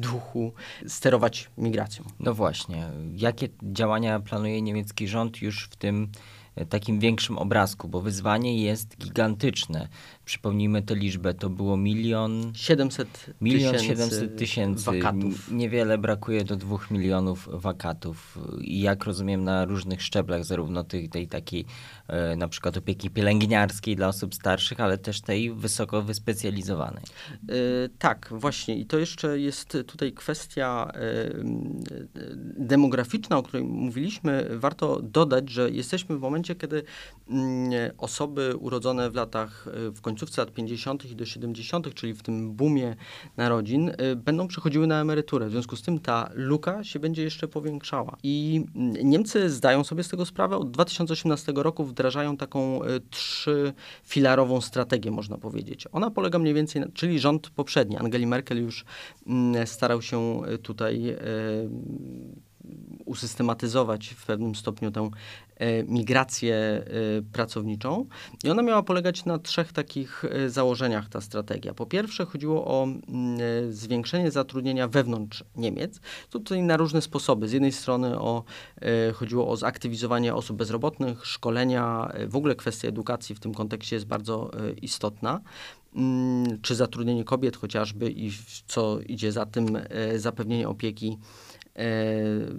duchu 0.00 0.52
sterować 0.86 1.50
migracją. 1.58 2.04
No 2.20 2.34
właśnie. 2.34 2.88
Jakie 3.16 3.48
działania 3.62 4.20
planuje 4.20 4.62
niemiecki 4.62 5.08
rząd 5.08 5.42
już 5.42 5.68
w 5.70 5.76
tym 5.76 6.02
e, 6.04 6.35
takim 6.64 6.98
większym 6.98 7.38
obrazku, 7.38 7.88
bo 7.88 8.00
wyzwanie 8.00 8.62
jest 8.62 8.98
gigantyczne. 8.98 9.88
Przypomnijmy 10.24 10.82
tę 10.82 10.94
liczbę, 10.94 11.34
to 11.34 11.50
było 11.50 11.76
milion... 11.76 12.52
700 12.54 13.26
milion 13.40 13.78
700 13.78 14.38
tysięcy 14.38 14.84
wakatów. 14.84 15.50
Niewiele 15.50 15.98
brakuje 15.98 16.44
do 16.44 16.56
dwóch 16.56 16.90
milionów 16.90 17.48
wakatów. 17.52 18.38
I 18.60 18.80
jak 18.80 19.04
rozumiem 19.04 19.44
na 19.44 19.64
różnych 19.64 20.02
szczeblach, 20.02 20.44
zarówno 20.44 20.84
tej, 20.84 21.08
tej 21.08 21.28
takiej 21.28 21.64
e, 22.08 22.36
na 22.36 22.48
przykład 22.48 22.76
opieki 22.76 23.10
pielęgniarskiej 23.10 23.96
dla 23.96 24.08
osób 24.08 24.34
starszych, 24.34 24.80
ale 24.80 24.98
też 24.98 25.20
tej 25.20 25.52
wysoko 25.52 26.02
wyspecjalizowanej. 26.02 27.02
Yy, 27.48 27.56
tak, 27.98 28.28
właśnie. 28.30 28.76
I 28.76 28.86
to 28.86 28.98
jeszcze 28.98 29.40
jest 29.40 29.78
tutaj 29.86 30.12
kwestia 30.12 30.92
yy, 30.94 31.44
demograficzna, 32.58 33.38
o 33.38 33.42
której 33.42 33.64
mówiliśmy. 33.64 34.48
Warto 34.50 35.02
dodać, 35.02 35.50
że 35.50 35.70
jesteśmy 35.70 36.16
w 36.16 36.20
momencie, 36.20 36.45
kiedy 36.54 36.82
yy, 37.28 37.36
osoby 37.98 38.56
urodzone 38.56 39.10
w 39.10 39.14
latach 39.14 39.66
w 39.94 40.00
końcu 40.00 40.26
końcówce 40.26 40.42
lat 40.42 40.52
50. 40.52 41.04
i 41.04 41.16
do 41.16 41.26
70., 41.26 41.94
czyli 41.94 42.14
w 42.14 42.22
tym 42.22 42.54
boomie 42.54 42.96
narodzin, 43.36 43.88
y, 43.88 44.16
będą 44.16 44.48
przechodziły 44.48 44.86
na 44.86 45.00
emeryturę. 45.00 45.48
W 45.48 45.50
związku 45.50 45.76
z 45.76 45.82
tym 45.82 45.98
ta 45.98 46.30
luka 46.34 46.84
się 46.84 46.98
będzie 46.98 47.22
jeszcze 47.22 47.48
powiększała. 47.48 48.16
I 48.22 48.64
mm, 48.74 49.10
Niemcy 49.10 49.50
zdają 49.50 49.84
sobie 49.84 50.02
z 50.02 50.08
tego 50.08 50.26
sprawę. 50.26 50.56
Od 50.56 50.70
2018 50.70 51.52
roku 51.56 51.84
wdrażają 51.84 52.36
taką 52.36 52.84
y, 52.84 53.00
trzyfilarową 53.10 54.60
strategię, 54.60 55.10
można 55.10 55.38
powiedzieć. 55.38 55.84
Ona 55.92 56.10
polega 56.10 56.38
mniej 56.38 56.54
więcej, 56.54 56.80
na, 56.80 56.88
czyli 56.94 57.20
rząd 57.20 57.50
poprzedni, 57.50 57.96
Angeli 57.96 58.26
Merkel 58.26 58.58
już 58.58 58.84
mm, 59.26 59.66
starał 59.66 60.02
się 60.02 60.42
y, 60.46 60.58
tutaj 60.58 61.16
usystematyzować 63.04 64.08
w 64.08 64.26
pewnym 64.26 64.54
stopniu 64.54 64.90
tę 64.90 65.10
migrację 65.86 66.54
e, 66.56 66.82
pracowniczą. 67.32 68.06
I 68.44 68.50
ona 68.50 68.62
miała 68.62 68.82
polegać 68.82 69.24
na 69.24 69.38
trzech 69.38 69.72
takich 69.72 70.24
e, 70.24 70.50
założeniach, 70.50 71.08
ta 71.08 71.20
strategia. 71.20 71.74
Po 71.74 71.86
pierwsze 71.86 72.26
chodziło 72.26 72.66
o 72.66 72.84
mm, 72.84 73.72
zwiększenie 73.72 74.30
zatrudnienia 74.30 74.88
wewnątrz 74.88 75.44
Niemiec. 75.56 76.00
Tutaj 76.30 76.62
na 76.62 76.76
różne 76.76 77.02
sposoby. 77.02 77.48
Z 77.48 77.52
jednej 77.52 77.72
strony 77.72 78.18
o, 78.18 78.44
chodziło 79.14 79.48
o 79.48 79.56
zaktywizowanie 79.56 80.34
osób 80.34 80.56
bezrobotnych, 80.56 81.26
szkolenia, 81.26 82.12
w 82.26 82.36
ogóle 82.36 82.54
kwestia 82.54 82.88
edukacji 82.88 83.34
w 83.34 83.40
tym 83.40 83.54
kontekście 83.54 83.96
jest 83.96 84.06
bardzo 84.06 84.50
istotna 84.82 85.40
czy 86.62 86.74
zatrudnienie 86.74 87.24
kobiet 87.24 87.56
chociażby 87.56 88.10
i 88.10 88.30
co 88.66 89.00
idzie 89.00 89.32
za 89.32 89.46
tym 89.46 89.78
zapewnienie 90.16 90.68
opieki 90.68 91.18
E, 91.76 92.14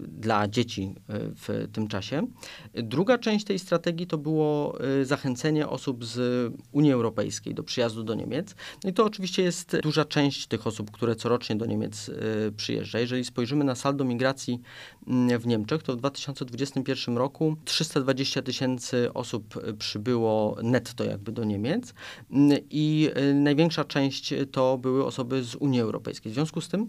dla 0.07 0.47
dzieci 0.47 0.95
e, 1.09 1.19
w 1.19 1.67
tym 1.73 1.87
czasie. 1.87 2.27
Druga 2.73 3.17
część 3.17 3.45
tej 3.45 3.59
strategii 3.59 4.07
to 4.07 4.17
było 4.17 4.77
e, 4.81 5.05
zachęcenie 5.05 5.67
osób 5.67 6.05
z 6.05 6.53
Unii 6.71 6.91
Europejskiej 6.91 7.53
do 7.53 7.63
przyjazdu 7.63 8.03
do 8.03 8.13
Niemiec. 8.13 8.55
No 8.83 8.89
i 8.89 8.93
to 8.93 9.05
oczywiście 9.05 9.43
jest 9.43 9.77
duża 9.83 10.05
część 10.05 10.47
tych 10.47 10.67
osób, 10.67 10.91
które 10.91 11.15
corocznie 11.15 11.55
do 11.55 11.65
Niemiec 11.65 12.11
przyjeżdża. 12.57 12.99
Jeżeli 12.99 13.25
spojrzymy 13.25 13.63
na 13.63 13.75
saldo 13.75 14.05
migracji 14.05 14.61
mm, 15.07 15.39
w 15.39 15.47
Niemczech, 15.47 15.83
to 15.83 15.93
w 15.93 15.97
2021 15.97 17.17
roku 17.17 17.55
320 17.65 18.41
tysięcy 18.41 19.13
osób 19.13 19.59
przybyło 19.79 20.57
netto 20.63 21.03
jakby 21.03 21.31
do 21.31 21.43
Niemiec 21.43 21.93
mm, 22.31 22.57
i 22.69 23.09
największa 23.33 23.83
część 23.85 24.33
to 24.51 24.77
były 24.77 25.05
osoby 25.05 25.43
z 25.43 25.55
Unii 25.55 25.81
Europejskiej. 25.81 26.31
W 26.31 26.35
związku 26.35 26.61
z 26.61 26.69
tym 26.69 26.87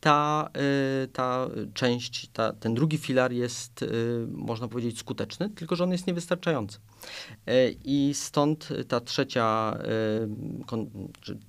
ta, 0.00 0.50
y, 1.04 1.08
ta 1.08 1.46
część, 1.74 2.28
ta, 2.32 2.52
ten 2.52 2.74
drugi 2.74 2.98
filar 2.98 3.32
jest, 3.32 3.82
y, 3.82 4.26
można 4.32 4.68
powiedzieć, 4.68 4.98
skuteczny, 4.98 5.50
tylko 5.50 5.76
że 5.76 5.84
on 5.84 5.92
jest 5.92 6.06
niewystarczający. 6.06 6.78
Y, 7.48 7.76
I 7.84 8.10
stąd 8.14 8.68
ta 8.88 9.00
trzecia, 9.00 9.78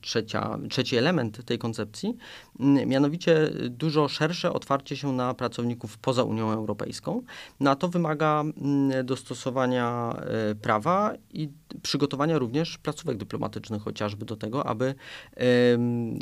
trzecia, 0.02 0.60
trzeci 0.70 0.98
element 0.98 1.46
tej 1.46 1.58
koncepcji, 1.58 2.18
mianowicie 2.86 3.50
dużo 3.70 4.08
szersze 4.08 4.54
otwarcie 4.54 4.98
się 4.98 5.14
na 5.14 5.34
pracowników 5.34 5.98
poza 5.98 6.24
Unią 6.24 6.52
Europejską. 6.52 7.22
No 7.60 7.76
to 7.76 7.88
wymaga 7.88 8.44
dostosowania 9.04 10.16
prawa 10.62 11.14
i 11.34 11.50
przygotowania 11.82 12.38
również 12.38 12.78
placówek 12.78 13.18
dyplomatycznych 13.18 13.82
chociażby 13.82 14.26
do 14.26 14.36
tego, 14.36 14.66
aby 14.66 14.96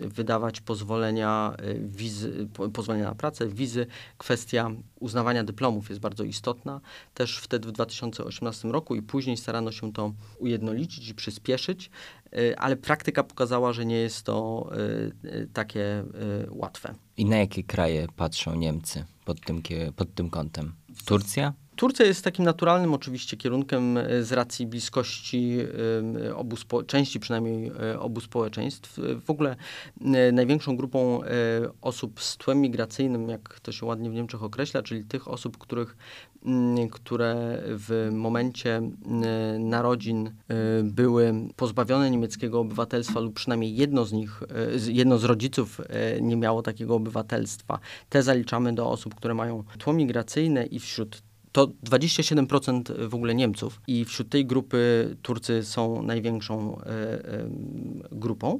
wydawać 0.07 0.62
pozwolenia 0.62 1.53
wiz 1.79 2.07
wizy, 2.07 2.48
pozwolenia 2.74 3.05
na 3.05 3.15
pracę, 3.15 3.48
wizy. 3.48 3.88
Kwestia 4.17 4.72
uznawania 5.00 5.43
dyplomów 5.43 5.89
jest 5.89 6.01
bardzo 6.01 6.24
istotna. 6.24 6.81
Też 7.13 7.38
wtedy 7.38 7.67
w 7.67 7.72
2018 7.72 8.67
roku 8.67 8.96
i 8.96 9.01
później 9.01 9.17
starano 9.38 9.72
się 9.72 9.94
to 9.94 10.14
ujednolicić 10.40 11.10
i 11.10 11.16
przyspieszyć, 11.16 11.90
y, 12.38 12.58
ale 12.58 12.76
praktyka 12.76 13.24
pokazała, 13.24 13.74
że 13.74 13.86
nie 13.86 13.98
jest 13.98 14.24
to 14.24 14.70
y, 15.24 15.28
y, 15.28 15.50
takie 15.54 16.04
łatwe. 16.50 16.96
I 17.18 17.26
na 17.26 17.38
jakie 17.38 17.64
kraje 17.64 18.08
patrzą 18.16 18.56
Niemcy 18.56 19.06
pod 19.26 19.42
tym, 19.42 19.62
pod 19.96 20.16
tym 20.16 20.30
kątem? 20.30 20.74
Turcja? 21.06 21.54
Turcja 21.78 22.06
jest 22.06 22.24
takim 22.24 22.46
naturalnym 22.46 22.94
oczywiście 22.94 23.38
kierunkiem 23.38 23.98
e, 23.98 24.24
z 24.24 24.32
racji 24.32 24.68
bliskości 24.68 25.58
e, 26.26 26.36
obu 26.36 26.56
części 26.88 27.20
przynajmniej 27.20 27.72
e, 27.92 28.00
obu 28.00 28.22
społeczeństw. 28.22 29.00
W 29.26 29.30
ogóle 29.30 29.56
największą 30.34 30.78
grupą 30.78 31.22
osób 31.82 32.22
z 32.22 32.38
tłem 32.38 32.62
migracyjnym, 32.62 33.30
jak 33.30 33.60
to 33.60 33.72
się 33.72 33.86
ładnie 33.86 34.10
w 34.10 34.14
Niemczech 34.14 34.44
określa, 34.44 34.84
czyli 34.84 35.04
tych 35.04 35.28
osób, 35.28 35.58
których, 35.58 35.98
które 36.91 37.62
w 37.65 38.10
momencie 38.12 38.82
narodzin 39.60 40.32
były 40.84 41.34
pozbawione 41.56 42.12
niemieckiego 42.12 42.60
obywatelstwa 42.60 43.20
lub 43.20 43.34
przynajmniej 43.34 43.75
jedno 43.75 44.06
z 44.06 44.13
nich, 44.13 44.44
jedno 44.88 45.17
z 45.17 45.24
rodziców 45.24 45.82
nie 46.22 46.36
miało 46.36 46.62
takiego 46.62 46.96
obywatelstwa. 46.96 47.79
Te 48.10 48.24
zaliczamy 48.24 48.74
do 48.74 48.89
osób, 48.89 49.15
które 49.15 49.34
mają 49.34 49.63
tło 49.77 49.94
migracyjne 49.94 50.65
i 50.65 50.79
wśród 50.79 51.22
to 51.58 51.67
27% 51.67 53.08
w 53.08 53.15
ogóle 53.15 53.36
Niemców 53.36 53.82
i 53.88 54.06
wśród 54.06 54.29
tej 54.29 54.46
grupy 54.46 55.15
Turcy 55.22 55.63
są 55.63 56.01
największą 56.01 56.82
e, 56.82 56.86
e, 56.86 57.50
grupą. 58.12 58.60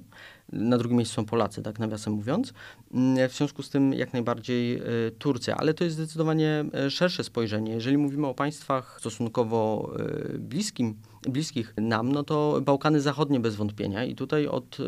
Na 0.52 0.78
drugim 0.78 0.98
miejscu 0.98 1.16
są 1.16 1.26
Polacy, 1.26 1.62
tak 1.62 1.80
nawiasem 1.80 2.14
mówiąc. 2.14 2.54
Mm, 2.94 3.30
w 3.30 3.34
związku 3.34 3.64
z 3.64 3.70
tym 3.70 3.94
jak 3.94 4.14
najbardziej 4.14 4.76
e, 4.76 4.82
Turcja, 5.20 5.58
ale 5.58 5.74
to 5.74 5.84
jest 5.84 5.96
zdecydowanie 5.96 6.66
szersze 6.90 7.24
spojrzenie. 7.24 7.74
Jeżeli 7.74 7.98
mówimy 7.98 8.28
o 8.28 8.34
państwach 8.34 8.98
stosunkowo 9.00 9.92
bliskim, 10.40 10.96
bliskich 11.30 11.74
nam, 11.78 12.12
no 12.12 12.24
to 12.24 12.62
Bałkany 12.62 13.02
Zachodnie 13.02 13.40
bez 13.40 13.56
wątpienia 13.56 14.06
i 14.06 14.16
tutaj 14.16 14.48
od 14.48 14.80
y, 14.80 14.84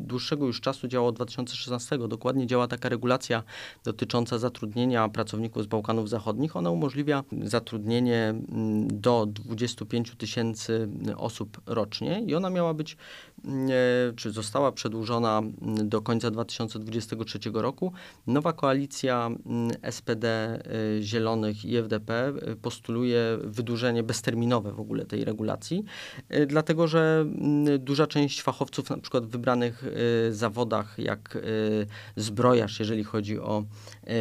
dłuższego 0.00 0.46
już 0.46 0.60
czasu 0.60 0.88
działa 0.88 1.08
od 1.08 1.14
2016 1.14 1.98
dokładnie 2.08 2.46
działa 2.46 2.68
taka 2.68 2.88
regulacja 2.88 3.42
dotycząca 3.84 4.38
zatrudnienia 4.38 5.08
pracowników 5.08 5.62
z 5.62 5.66
Bałkanów 5.66 6.08
Zachodnich. 6.08 6.56
Ona 6.56 6.70
umożliwia 6.70 7.24
zatrudnienie 7.42 8.34
y, 8.90 8.94
do 8.94 9.26
25 9.26 10.14
tysięcy 10.18 10.88
osób 11.16 11.60
rocznie 11.66 12.22
i 12.26 12.34
ona 12.34 12.50
miała 12.50 12.74
być, 12.74 12.96
y, 13.44 13.48
czy 14.16 14.30
została 14.30 14.72
przedłużona 14.72 15.38
mm, 15.38 15.88
do 15.88 16.02
końca 16.02 16.30
2023 16.30 17.38
roku. 17.54 17.92
Nowa 18.26 18.52
koalicja 18.52 19.26
mm, 19.26 19.70
SPD, 19.90 20.26
Zielonych 21.00 21.64
i 21.64 21.76
FDP 21.76 22.32
postuluje 22.62 23.38
wydłużenie 23.44 24.02
bezterminowe 24.02 24.72
w 24.72 24.80
ogóle 24.80 25.06
tej 25.06 25.15
regulacji, 25.24 25.84
dlatego 26.46 26.88
że 26.88 27.26
duża 27.78 28.06
część 28.06 28.42
fachowców, 28.42 28.90
na 28.90 28.98
przykład 28.98 29.26
w 29.26 29.28
wybranych 29.28 29.84
zawodach, 30.30 30.94
jak 30.98 31.38
zbrojarz, 32.16 32.80
jeżeli 32.80 33.04
chodzi 33.04 33.38
o 33.38 33.64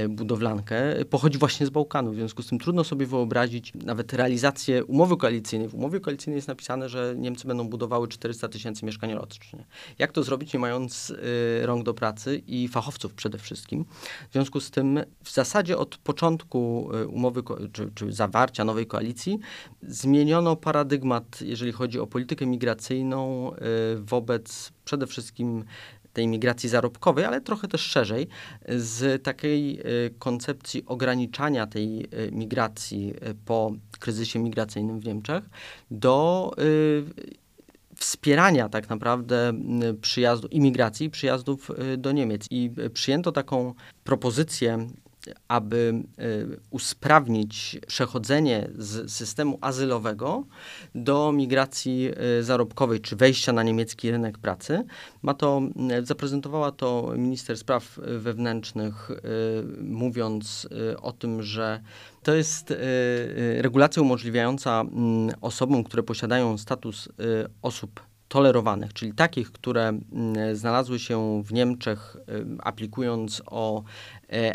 budowlankę, 0.09 1.05
pochodzi 1.09 1.37
właśnie 1.37 1.65
z 1.65 1.69
Bałkanów. 1.69 2.13
W 2.13 2.17
związku 2.17 2.43
z 2.43 2.47
tym 2.47 2.59
trudno 2.59 2.83
sobie 2.83 3.05
wyobrazić 3.05 3.73
nawet 3.73 4.13
realizację 4.13 4.85
umowy 4.85 5.17
koalicyjnej. 5.17 5.69
W 5.69 5.75
umowie 5.75 5.99
koalicyjnej 5.99 6.37
jest 6.37 6.47
napisane, 6.47 6.89
że 6.89 7.15
Niemcy 7.17 7.47
będą 7.47 7.69
budowały 7.69 8.07
400 8.07 8.47
tysięcy 8.47 8.85
mieszkań 8.85 9.13
rocznie. 9.13 9.65
Jak 9.99 10.11
to 10.11 10.23
zrobić, 10.23 10.53
nie 10.53 10.59
mając 10.59 11.09
y, 11.09 11.65
rąk 11.65 11.83
do 11.83 11.93
pracy 11.93 12.41
i 12.47 12.67
fachowców 12.67 13.13
przede 13.13 13.37
wszystkim? 13.37 13.85
W 14.29 14.33
związku 14.33 14.59
z 14.59 14.71
tym 14.71 14.99
w 15.23 15.31
zasadzie 15.31 15.77
od 15.77 15.97
początku 15.97 16.89
y, 16.95 17.07
umowy 17.07 17.43
czy, 17.73 17.91
czy 17.95 18.11
zawarcia 18.13 18.65
nowej 18.65 18.87
koalicji 18.87 19.39
zmieniono 19.81 20.55
paradygmat, 20.75 21.41
jeżeli 21.41 21.71
chodzi 21.71 21.99
o 21.99 22.07
politykę 22.07 22.45
migracyjną 22.45 23.51
y, 23.53 23.57
wobec 23.99 24.71
przede 24.85 25.07
wszystkim 25.07 25.63
tej 26.13 26.27
migracji 26.27 26.69
zarobkowej, 26.69 27.25
ale 27.25 27.41
trochę 27.41 27.67
też 27.67 27.81
szerzej, 27.81 28.27
z 28.69 29.23
takiej 29.23 29.79
y, 29.79 30.13
koncepcji 30.19 30.85
ograniczania 30.85 31.67
tej 31.67 32.03
y, 32.03 32.31
migracji 32.31 33.13
po 33.45 33.71
kryzysie 33.99 34.39
migracyjnym 34.39 34.99
w 34.99 35.05
Niemczech 35.05 35.43
do 35.91 36.51
wspierania 37.95 38.69
tak 38.69 38.89
naprawdę 38.89 39.53
przyjazdu, 40.01 40.47
imigracji, 40.47 41.09
przyjazdów 41.09 41.71
do 41.97 42.11
Niemiec. 42.11 42.47
I 42.51 42.71
przyjęto 42.93 43.31
taką 43.31 43.73
propozycję 44.03 44.87
aby 45.47 46.03
y, 46.19 46.59
usprawnić 46.69 47.77
przechodzenie 47.87 48.69
z 48.77 49.11
systemu 49.11 49.57
azylowego 49.61 50.43
do 50.95 51.31
migracji 51.31 52.11
y, 52.39 52.43
zarobkowej 52.43 52.99
czy 52.99 53.15
wejścia 53.15 53.53
na 53.53 53.63
niemiecki 53.63 54.11
rynek 54.11 54.37
pracy. 54.37 54.83
Ma 55.21 55.33
to, 55.33 55.61
y, 56.01 56.05
zaprezentowała 56.05 56.71
to 56.71 57.13
minister 57.17 57.57
spraw 57.57 57.99
wewnętrznych, 58.19 59.11
mówiąc 59.81 60.67
o 61.01 61.11
tym, 61.11 61.43
że 61.43 61.81
to 62.23 62.35
jest 62.35 62.73
regulacja 63.57 64.01
umożliwiająca 64.01 64.81
mm, 64.81 65.35
osobom, 65.41 65.83
które 65.83 66.03
posiadają 66.03 66.57
status 66.57 67.09
osób 67.61 68.01
tolerowanych, 68.27 68.93
czyli 68.93 69.13
takich, 69.13 69.51
które 69.51 69.87
mm, 69.87 70.55
znalazły 70.55 70.99
się 70.99 71.43
w 71.43 71.53
Niemczech 71.53 72.17
aplikując 72.59 73.41
o 73.45 73.83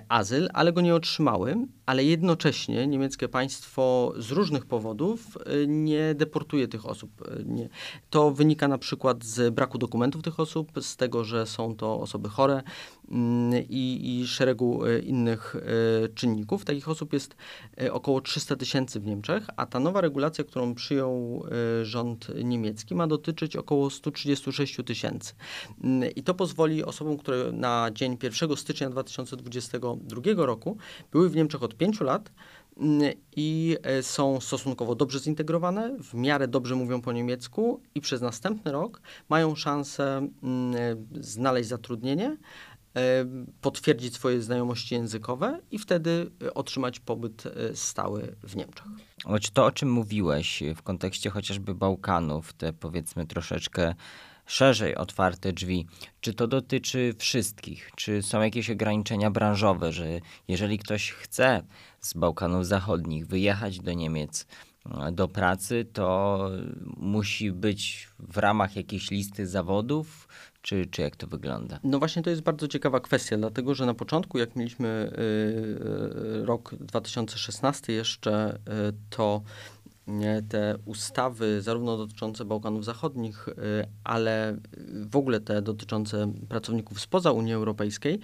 azyl, 0.08 0.48
ale 0.52 0.72
go 0.72 0.80
nie 0.80 0.94
otrzymały, 0.94 1.56
ale 1.86 2.04
jednocześnie 2.04 2.86
niemieckie 2.86 3.28
państwo 3.28 4.12
z 4.16 4.30
różnych 4.30 4.66
powodów 4.66 5.38
e, 5.46 5.66
nie 5.66 6.14
deportuje 6.14 6.68
tych 6.68 6.86
osób. 6.86 7.10
E, 7.22 7.44
nie. 7.44 7.68
To 8.10 8.30
wynika 8.30 8.68
na 8.68 8.78
przykład 8.78 9.24
z 9.24 9.54
braku 9.54 9.78
dokumentów 9.78 10.22
tych 10.22 10.40
osób, 10.40 10.72
z 10.80 10.96
tego, 10.96 11.24
że 11.24 11.46
są 11.46 11.76
to 11.76 12.00
osoby 12.00 12.28
chore 12.28 12.62
mm, 13.10 13.64
i, 13.68 14.20
i 14.20 14.26
szeregu 14.26 14.80
innych 15.02 15.56
czynników. 16.14 16.64
Takich 16.64 16.88
osób 16.88 17.12
jest 17.12 17.36
około 17.90 18.20
300 18.20 18.56
tysięcy 18.56 19.00
w 19.00 19.06
Niemczech, 19.06 19.46
a 19.56 19.66
ta 19.66 19.80
nowa 19.80 20.00
regulacja, 20.00 20.44
którą 20.44 20.74
przyjął 20.74 21.44
rząd 21.82 22.26
niemiecki, 22.44 22.94
ma 22.94 23.06
dotyczyć 23.06 23.56
około 23.56 23.90
136 23.90 24.76
tysięcy. 24.86 25.34
Mm, 25.84 26.10
I 26.16 26.22
to 26.22 26.34
pozwoli 26.34 26.84
osobom, 26.84 27.16
które 27.16 27.52
na 27.52 27.90
dzień 27.92 28.16
1 28.22 28.56
stycznia 28.56 28.90
2022 29.68 30.46
roku 30.46 30.76
były 31.12 31.30
w 31.30 31.36
Niemczech 31.36 31.62
od 31.62 31.76
5 31.76 32.00
lat, 32.00 32.32
mm, 32.76 33.12
i 33.36 33.76
e, 33.82 34.02
są 34.02 34.40
stosunkowo 34.40 34.94
dobrze 34.94 35.18
zintegrowane, 35.18 35.96
w 35.98 36.14
miarę 36.14 36.48
dobrze 36.48 36.74
mówią 36.74 37.02
po 37.02 37.12
niemiecku 37.12 37.82
i 37.94 38.00
przez 38.00 38.20
następny 38.20 38.72
rok 38.72 39.00
mają 39.28 39.54
szansę 39.54 40.28
mm, 40.42 40.74
znaleźć 41.20 41.68
zatrudnienie, 41.68 42.36
e, 42.96 43.24
potwierdzić 43.60 44.14
swoje 44.14 44.42
znajomości 44.42 44.94
językowe 44.94 45.60
i 45.70 45.78
wtedy 45.78 46.30
e, 46.42 46.54
otrzymać 46.54 47.00
pobyt 47.00 47.44
stały 47.74 48.36
w 48.42 48.56
Niemczech. 48.56 48.86
Choć 49.24 49.50
to, 49.50 49.64
o 49.64 49.72
czym 49.72 49.92
mówiłeś 49.92 50.62
w 50.76 50.82
kontekście 50.82 51.30
chociażby 51.30 51.74
Bałkanów, 51.74 52.52
te 52.52 52.72
powiedzmy 52.72 53.26
troszeczkę 53.26 53.94
szerzej 54.50 54.96
otwarte 54.96 55.52
drzwi, 55.52 55.86
czy 56.20 56.34
to 56.34 56.46
dotyczy 56.46 57.14
wszystkich? 57.18 57.90
Czy 57.96 58.22
są 58.22 58.42
jakieś 58.42 58.70
ograniczenia 58.70 59.30
branżowe, 59.30 59.92
że 59.92 60.06
jeżeli 60.48 60.78
ktoś 60.78 61.10
chce 61.10 61.62
z 62.00 62.14
Bałkanów 62.14 62.66
Zachodnich 62.66 63.26
wyjechać 63.26 63.80
do 63.80 63.92
Niemiec 63.92 64.46
e, 64.86 65.12
do 65.12 65.28
pracy, 65.28 65.86
to 65.92 66.38
musi 66.96 67.52
być 67.52 68.08
w 68.18 68.36
ramach 68.36 68.76
jakiejś 68.76 69.10
listy 69.10 69.46
zawodów, 69.46 70.28
czy, 70.62 70.86
czy 70.86 71.02
jak 71.02 71.16
to 71.16 71.26
wygląda? 71.26 71.78
No 71.84 71.98
właśnie 71.98 72.22
to 72.22 72.30
jest 72.30 72.42
bardzo 72.42 72.68
ciekawa 72.68 73.00
kwestia, 73.00 73.36
dlatego 73.36 73.74
że 73.74 73.86
na 73.86 73.94
początku, 73.94 74.38
jak 74.38 74.56
mieliśmy 74.56 75.12
y, 76.42 76.46
rok 76.46 76.74
2016 76.74 77.92
jeszcze, 77.92 78.54
y, 78.54 78.92
to 79.10 79.42
te 80.48 80.76
ustawy, 80.84 81.62
zarówno 81.62 81.96
dotyczące 81.96 82.44
Bałkanów 82.44 82.84
Zachodnich, 82.84 83.48
y, 83.48 83.52
ale 84.04 84.56
w 85.10 85.16
ogóle 85.16 85.40
te 85.40 85.62
dotyczące 85.62 86.32
pracowników 86.48 87.00
spoza 87.00 87.32
Unii 87.32 87.54
Europejskiej, 87.54 88.20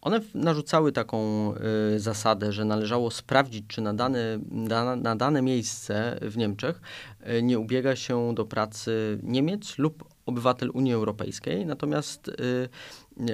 one 0.00 0.20
narzucały 0.34 0.92
taką 0.92 1.52
y, 1.96 2.00
zasadę, 2.00 2.52
że 2.52 2.64
należało 2.64 3.10
sprawdzić, 3.10 3.64
czy 3.68 3.80
na 3.80 3.94
dane, 3.94 4.38
na, 4.50 4.96
na 4.96 5.16
dane 5.16 5.42
miejsce 5.42 6.18
w 6.22 6.36
Niemczech 6.36 6.80
y, 7.38 7.42
nie 7.42 7.58
ubiega 7.58 7.96
się 7.96 8.34
do 8.34 8.44
pracy 8.44 9.18
Niemiec 9.22 9.78
lub 9.78 10.04
obywatel 10.26 10.70
Unii 10.74 10.92
Europejskiej. 10.92 11.66
Natomiast 11.66 12.28
y, 12.28 12.68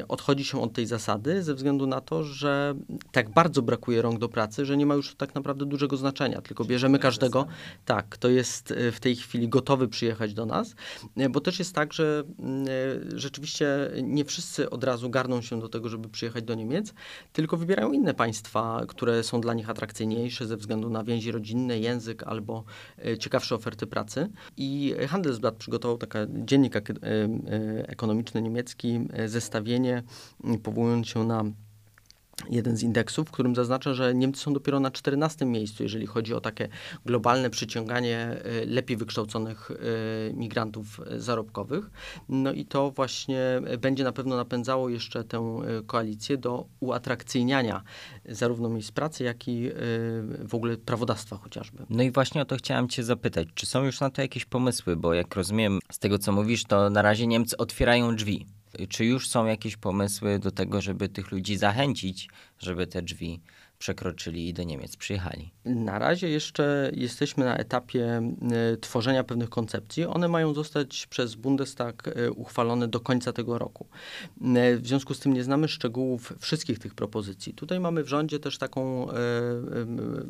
odchodzi 0.09 0.45
się 0.45 0.63
od 0.63 0.73
tej 0.73 0.87
zasady 0.87 1.43
ze 1.43 1.55
względu 1.55 1.87
na 1.87 2.01
to, 2.01 2.25
że 2.25 2.75
tak 3.13 3.31
bardzo 3.31 3.63
brakuje 3.63 4.03
rąk 4.03 4.19
do 4.19 4.29
pracy, 4.29 4.67
że 4.67 4.77
nie 4.77 4.87
ma 4.87 4.95
już 4.95 5.15
tak 5.15 5.35
naprawdę 5.35 5.67
dużego 5.67 5.97
znaczenia, 5.97 6.41
tylko 6.41 6.65
bierzemy 6.65 6.99
każdego, 6.99 7.47
tak, 7.85 8.09
kto 8.09 8.29
jest 8.29 8.71
e, 8.71 8.93
w 8.93 9.01
tej 9.01 9.17
chwili 9.17 9.49
gotowy 9.49 9.89
przyjechać 9.89 10.35
do 10.35 10.47
nas, 10.47 10.75
e, 11.17 11.29
bo 11.29 11.41
też 11.41 11.59
jest 11.59 11.75
tak, 11.75 11.93
że 11.93 12.23
mm, 12.39 12.67
e, 12.69 13.19
rzeczywiście 13.19 13.91
nie 14.03 14.25
wszyscy 14.25 14.71
od 14.71 14.85
razu 14.85 15.11
garną 15.11 15.43
się 15.43 15.61
do 15.61 15.69
tego, 15.69 15.89
żeby 15.89 16.09
przyjechać 16.09 16.45
do 16.45 16.55
Niemiec, 16.55 16.95
tylko 17.33 17.57
wybierają 17.57 17.93
inne 17.93 18.15
państwa, 18.15 18.83
które 18.89 19.23
są 19.23 19.41
dla 19.41 19.55
nich 19.55 19.71
atrakcyjniejsze 19.71 20.47
ze 20.47 20.57
względu 20.57 20.91
na 20.91 21.05
więzi 21.05 21.33
rodzinne, 21.33 21.79
język 21.79 22.23
albo 22.23 22.65
ciekawsze 23.19 23.55
oferty 23.55 23.87
pracy. 23.87 24.29
I 24.57 24.95
Handelsblatt 25.09 25.57
przygotował 25.57 25.99
taki 25.99 26.19
dziennik 26.29 26.75
ekonomiczny 27.89 28.43
niemiecki, 28.43 29.01
zestawienie 29.27 29.66
powołując 30.63 31.09
się 31.09 31.25
na 31.25 31.45
jeden 32.51 32.77
z 32.77 32.83
indeksów, 32.83 33.29
w 33.29 33.31
którym 33.31 33.55
zaznacza, 33.55 33.95
że 33.95 34.15
Niemcy 34.15 34.41
są 34.41 34.53
dopiero 34.53 34.81
na 34.81 34.91
14 34.91 35.47
miejscu, 35.47 35.83
jeżeli 35.83 36.07
chodzi 36.07 36.35
o 36.35 36.41
takie 36.41 36.69
globalne 37.07 37.51
przyciąganie 37.51 38.19
e, 38.19 38.67
lepiej 38.67 38.97
wykształconych 38.97 39.71
e, 39.71 39.75
migrantów 40.35 41.01
e, 41.01 41.21
zarobkowych. 41.21 41.91
No 42.29 42.53
i 42.53 42.65
to 42.65 42.91
właśnie 42.91 43.41
będzie 43.79 44.05
na 44.05 44.13
pewno 44.13 44.37
napędzało 44.37 44.89
jeszcze 44.89 45.25
tę 45.25 45.61
koalicję 45.87 46.39
do 46.39 46.67
uatrakcyjniania 46.81 47.83
zarówno 48.29 48.69
miejsc 48.69 48.91
pracy, 48.91 49.25
jak 49.25 49.49
i 49.49 49.71
w 50.41 50.55
ogóle 50.55 50.77
prawodawstwa 50.77 51.37
chociażby. 51.37 51.87
No 51.91 52.03
i 52.03 52.11
właśnie 52.11 52.43
o 52.43 52.45
to 52.45 52.57
chciałem 52.57 52.89
cię 52.89 53.05
zapytać, 53.05 53.49
czy 53.55 53.67
są 53.67 53.85
już 53.85 54.01
na 54.01 54.11
to 54.11 54.23
jakieś 54.23 54.45
pomysły, 54.45 54.97
bo 54.97 55.15
jak 55.15 55.35
rozumiem 55.35 55.79
z 55.93 55.99
tego, 55.99 56.19
co 56.19 56.33
mówisz, 56.33 56.65
to 56.65 56.91
na 56.91 57.03
razie 57.03 57.27
Niemcy 57.27 57.57
otwierają 57.57 58.17
drzwi 58.17 58.47
czy 58.89 59.05
już 59.05 59.29
są 59.29 59.47
jakieś 59.47 59.77
pomysły 59.77 60.39
do 60.39 60.51
tego, 60.51 60.81
żeby 60.81 61.09
tych 61.09 61.31
ludzi 61.31 61.57
zachęcić, 61.57 62.29
żeby 62.59 62.87
te 62.87 63.03
drzwi 63.03 63.41
przekroczyli 63.79 64.49
i 64.49 64.55
do 64.55 64.63
Niemiec 64.63 64.97
przyjechali? 64.97 65.51
Na 65.65 65.99
razie 65.99 66.29
jeszcze 66.29 66.91
jesteśmy 66.95 67.45
na 67.45 67.57
etapie 67.57 68.33
y, 68.73 68.77
tworzenia 68.77 69.25
pewnych 69.25 69.51
koncepcji. 69.51 70.05
One 70.05 70.29
mają 70.29 70.55
zostać 70.55 71.07
przez 71.07 71.35
Bundestag 71.35 72.09
y, 72.09 72.33
uchwalone 72.33 72.89
do 72.89 73.01
końca 73.01 73.33
tego 73.33 73.59
roku. 73.59 73.87
Y, 74.41 74.79
w 74.79 74.87
związku 74.87 75.15
z 75.15 75.21
tym 75.21 75.33
nie 75.33 75.45
znamy 75.45 75.69
szczegółów 75.69 76.33
wszystkich 76.39 76.79
tych 76.79 76.95
propozycji. 76.95 77.55
Tutaj 77.55 77.81
mamy 77.81 78.05
w 78.05 78.09
rządzie 78.09 78.39
też 78.39 78.59
taką 78.59 79.09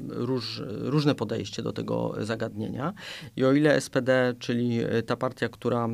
róż, 0.09 0.63
różne 0.67 1.15
podejście 1.15 1.63
do 1.63 1.73
tego 1.73 2.15
zagadnienia. 2.21 2.93
I 3.37 3.45
o 3.45 3.53
ile 3.53 3.81
SPD, 3.81 4.35
czyli 4.39 4.81
ta 5.07 5.17
partia, 5.17 5.49
która 5.49 5.89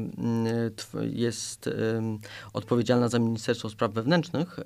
jest 1.03 1.71
odpowiedzialna 2.53 3.09
za 3.09 3.19
Ministerstwo 3.19 3.71
Spraw 3.71 3.93
Wewnętrznych 3.93 4.61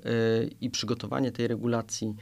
i 0.61 0.69
przygotowanie 0.69 1.31
tej 1.31 1.47
regulacji 1.47 2.15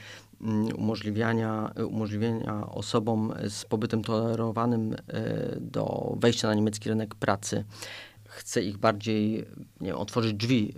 umożliwiania, 0.75 1.71
umożliwienia 1.87 2.67
osobom 2.71 3.33
z 3.49 3.65
pobytem 3.65 4.03
tolerowanym 4.03 4.93
e, 4.93 5.57
do 5.59 6.15
wejścia 6.19 6.47
na 6.47 6.53
niemiecki 6.53 6.89
rynek 6.89 7.15
pracy. 7.15 7.63
Chce 8.35 8.61
ich 8.63 8.77
bardziej 8.77 9.45
nie 9.81 9.87
wiem, 9.87 9.97
otworzyć 9.97 10.33
drzwi 10.33 10.73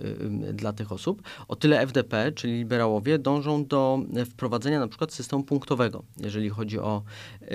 y, 0.49 0.53
dla 0.53 0.73
tych 0.73 0.91
osób, 0.91 1.21
o 1.47 1.55
tyle 1.55 1.81
FDP, 1.81 2.31
czyli 2.31 2.53
liberałowie, 2.53 3.19
dążą 3.19 3.65
do 3.65 3.99
wprowadzenia 4.31 4.79
na 4.79 4.87
przykład 4.87 5.13
systemu 5.13 5.43
punktowego, 5.43 6.03
jeżeli 6.17 6.49
chodzi 6.49 6.79
o 6.79 7.03
y, 7.41 7.47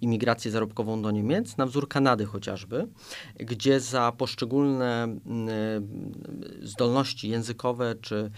imigrację 0.00 0.50
zarobkową 0.50 1.02
do 1.02 1.10
Niemiec, 1.10 1.56
na 1.56 1.66
wzór 1.66 1.88
Kanady 1.88 2.24
chociażby, 2.24 2.86
gdzie 3.36 3.80
za 3.80 4.12
poszczególne 4.18 5.16
y, 6.62 6.66
zdolności 6.66 7.28
językowe 7.28 7.94
czy 8.00 8.30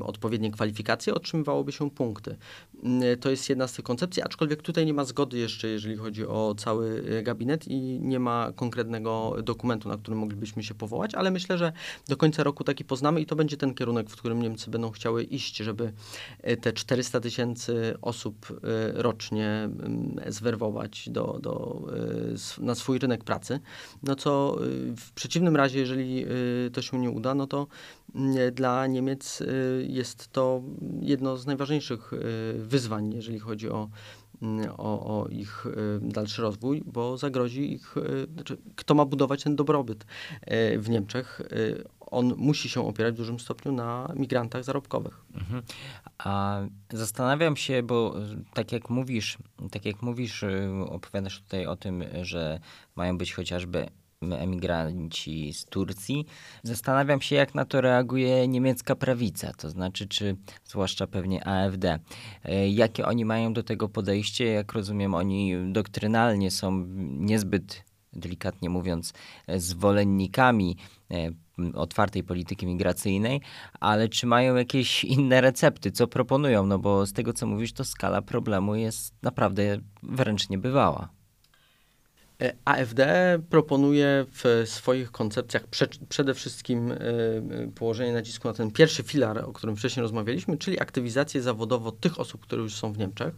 odpowiednie 0.00 0.50
kwalifikacje, 0.50 1.14
otrzymywałoby 1.14 1.72
się 1.72 1.90
punkty. 1.90 2.36
To 3.20 3.30
jest 3.30 3.48
jedna 3.48 3.68
z 3.68 3.72
tych 3.72 3.84
koncepcji, 3.84 4.22
aczkolwiek 4.22 4.62
tutaj 4.62 4.86
nie 4.86 4.94
ma 4.94 5.04
zgody 5.04 5.38
jeszcze, 5.38 5.68
jeżeli 5.68 5.96
chodzi 5.96 6.26
o 6.26 6.54
cały 6.58 7.04
e, 7.18 7.22
gabinet 7.22 7.68
i 7.68 8.00
nie 8.00 8.20
ma 8.20 8.52
konkretnego 8.56 9.36
dokumentu, 9.42 9.88
na 9.88 9.96
którym 9.96 10.18
moglibyśmy 10.18 10.62
się 10.62 10.74
powołać, 10.74 11.14
ale 11.14 11.30
myślę, 11.30 11.58
że 11.58 11.72
do 12.08 12.16
końca 12.16 12.42
roku 12.42 12.64
taki 12.64 12.84
poznamy 12.84 13.20
i 13.20 13.26
to 13.26 13.36
będzie 13.36 13.56
ten 13.56 13.74
kierunek, 13.74 14.10
w 14.10 14.16
którym 14.16 14.42
Niemcy 14.42 14.70
będą 14.70 14.90
chciały 14.90 15.24
iść, 15.24 15.56
żeby 15.56 15.92
e, 16.42 16.56
te 16.56 16.72
400 16.72 17.20
tysięcy 17.20 17.94
osób 18.02 18.46
e, 18.50 19.02
rocznie 19.02 19.68
zwerwować 20.26 21.08
do, 21.08 21.38
do, 21.42 21.82
na 22.58 22.74
swój 22.74 22.98
rynek 22.98 23.24
pracy. 23.24 23.60
No 24.02 24.16
co 24.16 24.56
w 24.96 25.12
przeciwnym 25.12 25.56
razie, 25.56 25.78
jeżeli 25.78 26.26
to 26.72 26.82
się 26.82 26.98
nie 26.98 27.10
uda, 27.10 27.34
no 27.34 27.46
to 27.46 27.66
dla 28.52 28.86
Niemiec 28.86 29.42
jest 29.88 30.28
to 30.32 30.62
jedno 31.00 31.36
z 31.36 31.46
najważniejszych 31.46 32.12
wyzwań, 32.54 33.12
jeżeli 33.14 33.38
chodzi 33.38 33.70
o, 33.70 33.88
o, 34.76 35.20
o 35.20 35.28
ich 35.28 35.66
dalszy 36.00 36.42
rozwój, 36.42 36.82
bo 36.86 37.16
zagrozi 37.16 37.72
ich, 37.72 37.94
znaczy, 38.34 38.56
kto 38.76 38.94
ma 38.94 39.04
budować 39.04 39.42
ten 39.42 39.56
dobrobyt 39.56 40.04
w 40.78 40.86
Niemczech. 40.88 41.42
On 42.00 42.34
musi 42.36 42.68
się 42.68 42.86
opierać 42.86 43.14
w 43.14 43.16
dużym 43.16 43.40
stopniu 43.40 43.72
na 43.72 44.12
migrantach 44.16 44.64
zarobkowych. 44.64 45.24
Mhm. 45.34 45.62
A 46.18 46.60
zastanawiam 46.92 47.56
się, 47.56 47.82
bo 47.82 48.14
tak 48.54 48.72
jak 48.72 48.90
mówisz, 48.90 49.38
tak 49.70 49.84
jak 49.84 50.02
mówisz, 50.02 50.44
opowiadasz 50.86 51.40
tutaj 51.40 51.66
o 51.66 51.76
tym, 51.76 52.04
że 52.22 52.60
mają 52.96 53.18
być 53.18 53.34
chociażby 53.34 53.86
emigranci 54.22 55.52
z 55.52 55.64
Turcji. 55.64 56.26
Zastanawiam 56.62 57.20
się, 57.20 57.36
jak 57.36 57.54
na 57.54 57.64
to 57.64 57.80
reaguje 57.80 58.48
niemiecka 58.48 58.96
prawica, 58.96 59.52
to 59.52 59.70
znaczy, 59.70 60.08
czy 60.08 60.36
zwłaszcza 60.64 61.06
pewnie 61.06 61.46
AfD. 61.48 61.98
E, 62.44 62.68
jakie 62.68 63.06
oni 63.06 63.24
mają 63.24 63.52
do 63.52 63.62
tego 63.62 63.88
podejście? 63.88 64.44
Jak 64.44 64.72
rozumiem, 64.72 65.14
oni 65.14 65.54
doktrynalnie 65.72 66.50
są 66.50 66.84
niezbyt, 66.98 67.84
delikatnie 68.12 68.70
mówiąc, 68.70 69.12
zwolennikami 69.56 70.76
e, 71.10 71.30
otwartej 71.74 72.24
polityki 72.24 72.66
migracyjnej, 72.66 73.40
ale 73.80 74.08
czy 74.08 74.26
mają 74.26 74.54
jakieś 74.54 75.04
inne 75.04 75.40
recepty, 75.40 75.92
co 75.92 76.06
proponują? 76.06 76.66
No 76.66 76.78
bo 76.78 77.06
z 77.06 77.12
tego, 77.12 77.32
co 77.32 77.46
mówisz, 77.46 77.72
to 77.72 77.84
skala 77.84 78.22
problemu 78.22 78.74
jest 78.74 79.14
naprawdę 79.22 79.78
wręcz 80.02 80.48
niebywała. 80.48 81.19
E, 82.40 82.52
AfD 82.64 83.06
proponuje 83.50 84.26
w 84.32 84.62
swoich 84.66 85.10
koncepcjach 85.10 85.66
prze, 85.66 85.88
przede 86.08 86.34
wszystkim 86.34 86.92
y, 86.92 87.72
położenie 87.74 88.12
nacisku 88.12 88.48
na 88.48 88.54
ten 88.54 88.70
pierwszy 88.70 89.02
filar, 89.02 89.38
o 89.38 89.52
którym 89.52 89.76
wcześniej 89.76 90.02
rozmawialiśmy, 90.02 90.58
czyli 90.58 90.80
aktywizację 90.80 91.42
zawodowo 91.42 91.92
tych 91.92 92.20
osób, 92.20 92.40
które 92.40 92.62
już 92.62 92.74
są 92.74 92.92
w 92.92 92.98
Niemczech. 92.98 93.34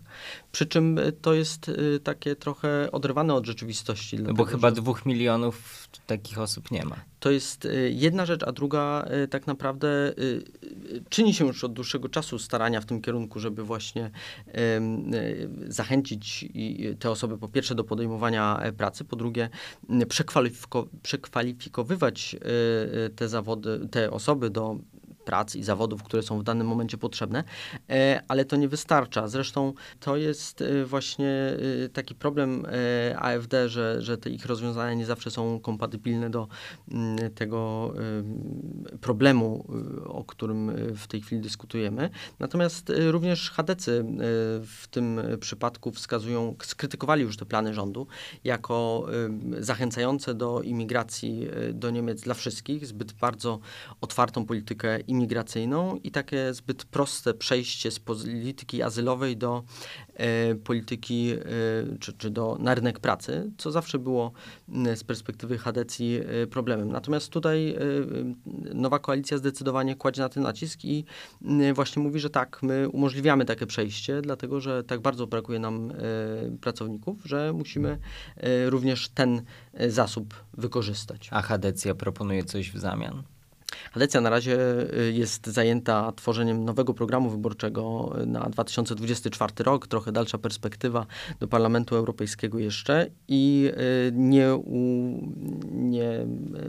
Przy 0.52 0.66
czym 0.66 1.00
to 1.22 1.34
jest 1.34 1.70
takie 2.04 2.36
trochę 2.36 2.92
oderwane 2.92 3.34
od 3.34 3.46
rzeczywistości. 3.46 4.18
No 4.18 4.34
bo 4.34 4.44
chyba 4.44 4.68
że... 4.68 4.74
dwóch 4.74 5.06
milionów 5.06 5.88
takich 6.06 6.38
osób 6.38 6.70
nie 6.70 6.84
ma. 6.84 7.11
To 7.22 7.30
jest 7.30 7.64
y, 7.64 7.90
jedna 7.94 8.26
rzecz, 8.26 8.42
a 8.42 8.52
druga 8.52 9.08
y, 9.24 9.28
tak 9.28 9.46
naprawdę 9.46 9.88
y, 10.18 10.42
czyni 11.08 11.34
się 11.34 11.46
już 11.46 11.64
od 11.64 11.72
dłuższego 11.72 12.08
czasu 12.08 12.38
starania 12.38 12.80
w 12.80 12.84
tym 12.84 13.02
kierunku, 13.02 13.40
żeby 13.40 13.64
właśnie 13.64 14.10
zachęcić 15.68 16.44
te 16.98 17.10
osoby 17.10 17.38
po 17.38 17.48
pierwsze 17.48 17.74
do 17.74 17.84
podejmowania 17.84 18.58
e, 18.58 18.72
pracy, 18.72 19.04
po 19.04 19.16
drugie 19.16 19.48
przekwalifiko 20.08 20.88
przekwalifikowywać 21.02 22.36
te 23.16 23.28
zawody, 23.28 23.88
te 23.90 24.10
osoby 24.10 24.50
do 24.50 24.78
prac 25.24 25.56
i 25.56 25.62
zawodów, 25.62 26.02
które 26.02 26.22
są 26.22 26.38
w 26.38 26.42
danym 26.42 26.66
momencie 26.66 26.98
potrzebne, 26.98 27.44
e, 27.90 28.22
ale 28.28 28.44
to 28.44 28.56
nie 28.56 28.68
wystarcza. 28.68 29.28
Zresztą 29.28 29.72
to 30.00 30.16
jest 30.16 30.62
e, 30.62 30.84
właśnie 30.84 31.30
e, 31.84 31.88
taki 31.88 32.14
problem 32.14 32.66
AfD, 33.16 33.68
że, 33.68 34.02
że 34.02 34.18
te 34.18 34.30
ich 34.30 34.46
rozwiązania 34.46 34.94
nie 34.94 35.06
zawsze 35.06 35.30
są 35.30 35.60
kompatybilne 35.60 36.30
do 36.30 36.48
mm, 36.90 37.30
tego 37.34 37.92
problemu, 39.00 39.66
o 40.04 40.24
którym 40.24 40.72
w 40.96 41.06
tej 41.06 41.20
chwili 41.20 41.40
dyskutujemy. 41.40 42.10
Natomiast 42.38 42.92
również 43.10 43.50
chadecy 43.50 44.04
w 44.66 44.88
tym 44.90 45.20
przypadku 45.40 45.90
wskazują, 45.90 46.54
skrytykowali 46.62 47.22
już 47.22 47.36
te 47.36 47.46
plany 47.46 47.74
rządu 47.74 48.06
jako 48.44 49.06
zachęcające 49.58 50.34
do 50.34 50.62
imigracji 50.62 51.48
do 51.72 51.90
Niemiec 51.90 52.20
dla 52.20 52.34
wszystkich, 52.34 52.86
zbyt 52.86 53.12
bardzo 53.12 53.58
otwartą 54.00 54.46
politykę 54.46 55.00
i 56.02 56.10
takie 56.10 56.54
zbyt 56.54 56.84
proste 56.84 57.34
przejście 57.34 57.90
z 57.90 58.00
polityki 58.00 58.82
azylowej 58.82 59.36
do 59.36 59.62
e, 60.14 60.54
polityki, 60.54 61.30
e, 61.32 61.38
czy, 62.00 62.12
czy 62.12 62.30
do, 62.30 62.56
na 62.60 62.74
rynek 62.74 63.00
pracy, 63.00 63.50
co 63.58 63.72
zawsze 63.72 63.98
było 63.98 64.32
z 64.94 65.04
perspektywy 65.04 65.58
Hadecji 65.58 66.20
e, 66.42 66.46
problemem. 66.46 66.92
Natomiast 66.92 67.28
tutaj 67.28 67.70
e, 67.70 67.78
nowa 68.74 68.98
koalicja 68.98 69.38
zdecydowanie 69.38 69.96
kładzie 69.96 70.22
na 70.22 70.28
ten 70.28 70.42
nacisk 70.42 70.84
i 70.84 71.04
właśnie 71.74 72.02
mówi, 72.02 72.20
że 72.20 72.30
tak, 72.30 72.62
my 72.62 72.88
umożliwiamy 72.88 73.44
takie 73.44 73.66
przejście, 73.66 74.22
dlatego 74.22 74.60
że 74.60 74.84
tak 74.84 75.00
bardzo 75.00 75.26
brakuje 75.26 75.58
nam 75.58 75.90
e, 75.90 75.94
pracowników, 76.60 77.18
że 77.24 77.52
musimy 77.52 77.98
e, 78.36 78.70
również 78.70 79.08
ten 79.08 79.42
zasób 79.88 80.34
wykorzystać. 80.54 81.28
A 81.30 81.42
Hadecja 81.42 81.94
proponuje 81.94 82.44
coś 82.44 82.70
w 82.72 82.78
zamian? 82.78 83.22
Alecja 83.94 84.20
na 84.20 84.30
razie 84.30 84.58
y, 84.98 85.12
jest 85.12 85.46
zajęta 85.46 86.12
tworzeniem 86.12 86.64
nowego 86.64 86.94
programu 86.94 87.30
wyborczego 87.30 88.14
na 88.26 88.40
2024 88.40 89.52
rok, 89.58 89.86
trochę 89.86 90.12
dalsza 90.12 90.38
perspektywa 90.38 91.06
do 91.40 91.48
Parlamentu 91.48 91.96
Europejskiego 91.96 92.58
jeszcze 92.58 93.06
i 93.28 93.70
y, 94.08 94.12
nie, 94.14 94.54
u, 94.54 94.78
nie 95.72 96.26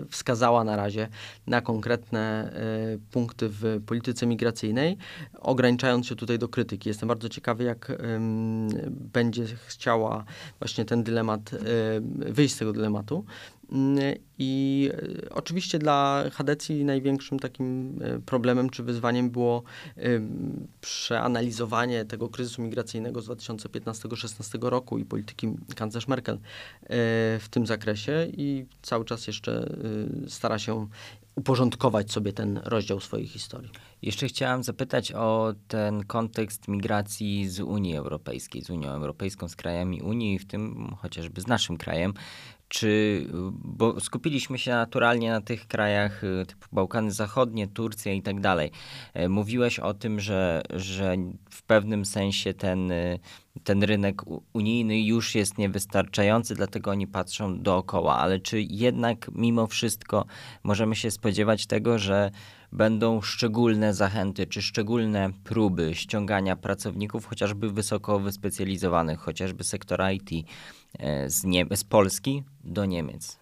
wskazała 0.10 0.64
na 0.64 0.76
razie 0.76 1.08
na 1.48 1.62
konkretne 1.62 2.54
y, 2.96 3.00
punkty 3.12 3.50
w 3.50 3.82
polityce 3.86 4.26
migracyjnej, 4.26 4.98
ograniczając 5.40 6.08
się 6.08 6.16
tutaj 6.16 6.40
do 6.40 6.48
krytyki. 6.48 6.90
Jestem 6.90 7.10
bardzo 7.10 7.30
ciekawy, 7.30 7.64
jak 7.64 7.92
będzie 8.90 9.46
chciała 9.68 10.26
właśnie 10.60 10.86
ten 10.86 11.04
dylemat, 11.04 11.52
wyjść 12.18 12.56
z 12.56 12.58
tego 12.58 12.74
dylematu. 12.74 13.26
I 14.38 14.92
e, 14.94 15.30
oczywiście 15.30 15.80
dla 15.80 16.24
Hadecji 16.32 16.86
największym 16.86 17.40
takim 17.40 18.00
e, 18.02 18.20
problemem 18.20 18.70
czy 18.70 18.84
wyzwaniem 18.84 19.30
było 19.30 19.64
przeanalizowanie 20.82 22.06
tego 22.06 22.30
kryzysu 22.30 22.62
migracyjnego 22.62 23.22
z 23.22 23.28
2015-16 23.28 24.70
roku 24.70 24.98
i 24.98 25.06
polityki 25.06 25.48
kanclerz 25.76 26.08
Merkel 26.08 26.36
e, 26.36 26.40
w 27.40 27.46
tym 27.50 27.66
zakresie 27.66 28.28
i 28.38 28.66
cały 28.82 29.06
czas 29.06 29.28
jeszcze 29.28 29.78
stara 30.28 30.60
się 30.60 30.88
uporządkować 31.36 32.12
sobie 32.12 32.34
ten 32.34 32.58
rozdział 32.64 33.00
swojej 33.00 33.28
historii. 33.28 33.70
Jeszcze 34.02 34.28
chciałam 34.28 34.64
zapytać 34.64 35.12
o 35.12 35.54
ten 35.68 36.06
kontekst 36.06 36.68
migracji 36.68 37.50
z 37.50 37.60
Unii 37.60 37.96
Europejskiej, 37.96 38.62
z 38.62 38.70
Unią 38.70 38.90
Europejską, 38.90 39.48
z 39.48 39.56
krajami 39.56 40.02
Unii, 40.02 40.40
w 40.40 40.46
tym 40.46 40.96
chociażby 41.02 41.42
z 41.42 41.48
naszym 41.48 41.78
krajem. 41.78 42.14
Czy, 42.68 43.26
bo 43.64 44.00
skupiliśmy 44.00 44.58
się 44.58 44.72
naturalnie 44.72 45.32
na 45.32 45.42
tych 45.42 45.68
krajach 45.68 46.24
y, 46.24 46.46
typu 46.46 46.68
Bałkany 46.72 47.12
Zachodnie, 47.12 47.68
Turcja 47.68 48.14
i 48.14 48.22
tak 48.22 48.40
dalej. 48.40 48.72
E, 49.14 49.30
mówiłeś 49.30 49.80
o 49.80 49.94
tym, 49.94 50.20
że, 50.20 50.62
że 50.70 51.16
w 51.50 51.64
pewnym 51.64 52.06
sensie 52.06 52.54
ten, 52.54 52.92
y, 52.92 53.20
ten 53.64 53.84
rynek 53.84 54.22
unijny 54.54 55.02
już 55.02 55.36
jest 55.36 55.58
niewystarczający, 55.58 56.56
dlatego 56.56 56.92
oni 56.92 57.08
patrzą 57.08 57.62
dookoła. 57.62 58.18
Ale 58.18 58.40
czy 58.40 58.62
jednak 58.62 59.32
mimo 59.36 59.68
wszystko 59.68 60.26
możemy 60.64 60.96
się 60.96 61.12
spodziewać 61.12 61.66
tego, 61.66 62.00
że 62.00 62.32
będą 62.74 63.22
szczególne 63.22 63.94
zachęty 63.94 64.48
czy 64.48 64.62
szczególne 64.62 65.30
próby 65.44 65.96
ściągania 65.96 66.56
pracowników, 66.56 67.26
chociażby 67.26 67.70
wysoko 67.70 68.20
wyspecjalizowanych, 68.20 69.20
chociażby 69.20 69.64
sektora 69.64 70.12
IT 70.12 70.30
e, 71.00 71.30
z, 71.30 71.44
Nie 71.44 71.66
z 71.76 71.84
Polski 71.84 72.44
do 72.64 72.86
Niemiec? 72.86 73.40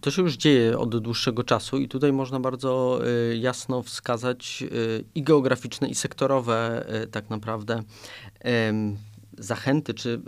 To 0.00 0.10
się 0.10 0.22
już 0.22 0.36
dzieje 0.36 0.78
od 0.78 0.98
dłuższego 0.98 1.44
czasu 1.44 1.78
i 1.78 1.88
tutaj 1.88 2.12
można 2.12 2.40
bardzo 2.40 3.00
y, 3.32 3.36
jasno 3.36 3.82
wskazać 3.82 4.64
y, 4.72 5.04
i 5.14 5.22
geograficzne, 5.22 5.88
i 5.88 5.94
sektorowe 5.94 6.86
tak 7.10 7.30
naprawdę 7.30 7.82
zachęty, 9.38 9.94
czy 9.94 10.20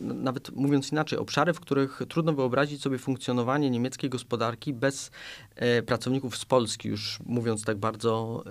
nawet 0.00 0.56
mówiąc 0.56 0.92
inaczej, 0.92 1.18
obszary, 1.18 1.52
w 1.52 1.60
których 1.60 2.02
trudno 2.08 2.32
wyobrazić 2.32 2.82
sobie 2.82 2.98
funkcjonowanie 2.98 3.70
niemieckiej 3.70 4.10
gospodarki 4.10 4.72
bez 4.72 5.10
e, 5.56 5.82
pracowników 5.82 6.36
z 6.36 6.44
Polski, 6.44 6.88
już 6.88 7.18
mówiąc 7.26 7.64
tak 7.64 7.78
bardzo 7.78 8.44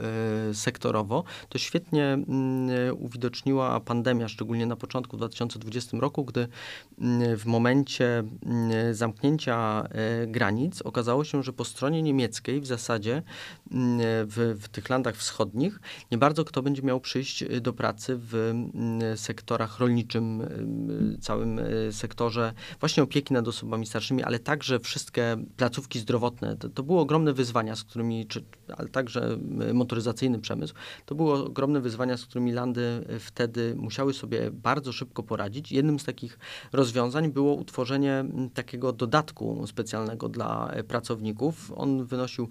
e, 0.49 0.53
sektorowo, 0.53 1.23
to 1.49 1.57
świetnie 1.57 2.05
mm, 2.05 2.97
uwidoczniła 2.99 3.79
pandemia, 3.79 4.27
szczególnie 4.27 4.65
na 4.65 4.75
początku 4.75 5.17
2020 5.17 5.97
roku, 5.97 6.25
gdy 6.25 6.47
mm, 6.99 7.37
w 7.37 7.45
momencie 7.45 8.19
mm, 8.19 8.93
zamknięcia 8.93 9.83
e, 9.89 10.27
granic 10.27 10.81
okazało 10.81 11.23
się, 11.23 11.43
że 11.43 11.53
po 11.53 11.65
stronie 11.65 12.01
niemieckiej 12.01 12.61
w 12.61 12.65
zasadzie 12.65 13.23
w, 14.25 14.57
w 14.61 14.69
tych 14.69 14.89
landach 14.89 15.15
wschodnich 15.15 15.79
nie 16.11 16.17
bardzo 16.17 16.45
kto 16.45 16.61
będzie 16.61 16.81
miał 16.81 16.99
przyjść 16.99 17.43
do 17.61 17.73
pracy 17.73 18.19
w 18.19 18.53
sektorach 19.15 19.79
rolniczym, 20.01 20.41
całym 21.21 21.59
sektorze 21.91 22.53
właśnie 22.79 23.03
opieki 23.03 23.33
nad 23.33 23.47
osobami 23.47 23.85
starszymi, 23.85 24.23
ale 24.23 24.39
także 24.39 24.79
wszystkie 24.79 25.37
placówki 25.57 25.99
zdrowotne. 25.99 26.57
To, 26.57 26.69
to 26.69 26.83
były 26.83 26.99
ogromne 26.99 27.33
wyzwania, 27.33 27.75
z 27.75 27.83
którymi, 27.83 28.25
czy, 28.25 28.43
ale 28.77 28.87
także 28.89 29.37
motoryzacyjny 29.73 30.39
przemysł, 30.39 30.73
to 31.05 31.15
były 31.15 31.33
ogromne 31.33 31.81
wyzwania, 31.81 32.17
z 32.17 32.25
którymi 32.25 32.51
landy 32.51 33.05
wtedy 33.19 33.75
musiały 33.75 34.13
sobie 34.13 34.51
bardzo 34.51 34.91
szybko 34.91 35.23
poradzić. 35.23 35.71
Jednym 35.71 35.99
z 35.99 36.03
takich 36.03 36.39
rozwiązań 36.73 37.31
było 37.31 37.53
utworzenie 37.53 38.25
takiego 38.53 38.93
dodatku 38.93 39.67
specjalnego 39.67 40.29
dla 40.29 40.73
pracowników. 40.87 41.71
On 41.75 42.05
wynosił 42.05 42.49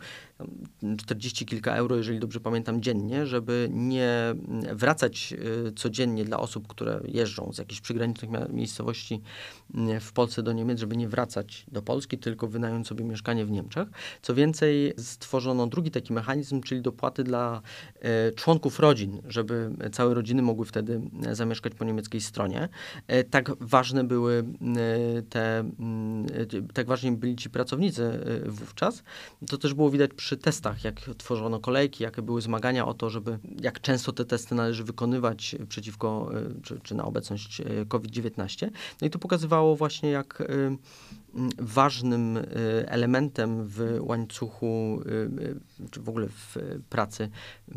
40 0.98 1.46
kilka 1.46 1.74
euro, 1.74 1.96
jeżeli 1.96 2.18
dobrze 2.18 2.40
pamiętam, 2.40 2.82
dziennie, 2.82 3.26
żeby 3.26 3.68
nie 3.72 4.34
wracać 4.72 5.34
y, 5.68 5.72
codziennie 5.72 6.24
dla 6.24 6.40
osób, 6.40 6.68
które 6.68 7.00
jeżdżą 7.04 7.52
z 7.52 7.58
jakichś 7.58 7.80
przygranicznych 7.80 8.30
miejscowości 8.52 9.20
y, 9.96 10.00
w 10.00 10.12
Polsce 10.12 10.42
do 10.42 10.52
Niemiec, 10.52 10.80
żeby 10.80 10.96
nie 10.96 11.08
wracać 11.08 11.66
do 11.72 11.82
Polski, 11.82 12.18
tylko 12.18 12.48
wynająć 12.48 12.88
sobie 12.88 13.04
mieszkanie 13.04 13.44
w 13.44 13.50
Niemczech. 13.50 13.88
Co 14.22 14.34
więcej, 14.34 14.92
stworzono 14.98 15.66
drugi 15.66 15.90
taki 15.90 16.12
mechanizm, 16.12 16.60
czyli 16.60 16.82
dopłaty 16.82 17.24
dla 17.24 17.62
y, 18.28 18.34
członków 18.34 18.80
rodzin, 18.80 19.22
żeby 19.28 19.70
całe 19.92 20.14
rodziny 20.14 20.42
mogły 20.42 20.66
wtedy 20.66 21.00
zamieszkać 21.32 21.74
po 21.74 21.84
niemieckiej 21.84 22.20
stronie. 22.20 22.68
Tak 23.30 23.52
ważne 23.60 24.04
były 24.04 24.44
te, 25.28 25.70
tak 26.74 26.86
ważni 26.86 27.12
byli 27.12 27.36
ci 27.36 27.50
pracownicy 27.50 28.20
wówczas. 28.46 29.02
To 29.48 29.58
też 29.58 29.74
było 29.74 29.90
widać 29.90 30.10
przy 30.14 30.29
testach, 30.36 30.84
jak 30.84 31.00
tworzono 31.18 31.60
kolejki, 31.60 32.04
jakie 32.04 32.22
były 32.22 32.42
zmagania 32.42 32.86
o 32.86 32.94
to, 32.94 33.10
żeby 33.10 33.38
jak 33.60 33.80
często 33.80 34.12
te 34.12 34.24
testy 34.24 34.54
należy 34.54 34.84
wykonywać 34.84 35.56
przeciwko, 35.68 36.30
czy, 36.62 36.80
czy 36.82 36.94
na 36.94 37.04
obecność 37.04 37.62
COVID-19. 37.88 38.70
No 39.00 39.06
i 39.06 39.10
to 39.10 39.18
pokazywało 39.18 39.76
właśnie, 39.76 40.10
jak 40.10 40.42
ważnym 41.58 42.36
y, 42.36 42.44
elementem 42.88 43.66
w 43.66 43.98
łańcuchu, 44.00 45.00
y, 45.06 45.10
y, 45.84 45.90
czy 45.90 46.00
w 46.00 46.08
ogóle 46.08 46.28
w 46.28 46.56
pracy 46.88 47.30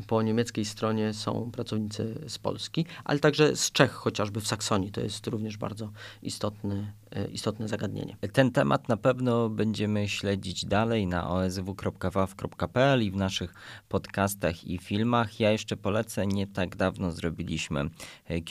po 0.07 0.21
niemieckiej 0.21 0.65
stronie 0.65 1.13
są 1.13 1.51
pracownicy 1.51 2.15
z 2.27 2.39
Polski, 2.39 2.85
ale 3.03 3.19
także 3.19 3.55
z 3.55 3.71
Czech, 3.71 3.91
chociażby 3.91 4.41
w 4.41 4.47
Saksonii. 4.47 4.91
To 4.91 5.01
jest 5.01 5.27
również 5.27 5.57
bardzo 5.57 5.91
istotny, 6.21 6.93
istotne 7.31 7.67
zagadnienie. 7.67 8.17
Ten 8.33 8.51
temat 8.51 8.89
na 8.89 8.97
pewno 8.97 9.49
będziemy 9.49 10.07
śledzić 10.07 10.65
dalej 10.65 11.07
na 11.07 11.29
osw.waw.pl 11.29 13.03
i 13.03 13.11
w 13.11 13.15
naszych 13.15 13.53
podcastach 13.89 14.63
i 14.63 14.77
filmach. 14.77 15.39
Ja 15.39 15.51
jeszcze 15.51 15.77
polecę, 15.77 16.27
nie 16.27 16.47
tak 16.47 16.75
dawno 16.75 17.11
zrobiliśmy 17.11 17.89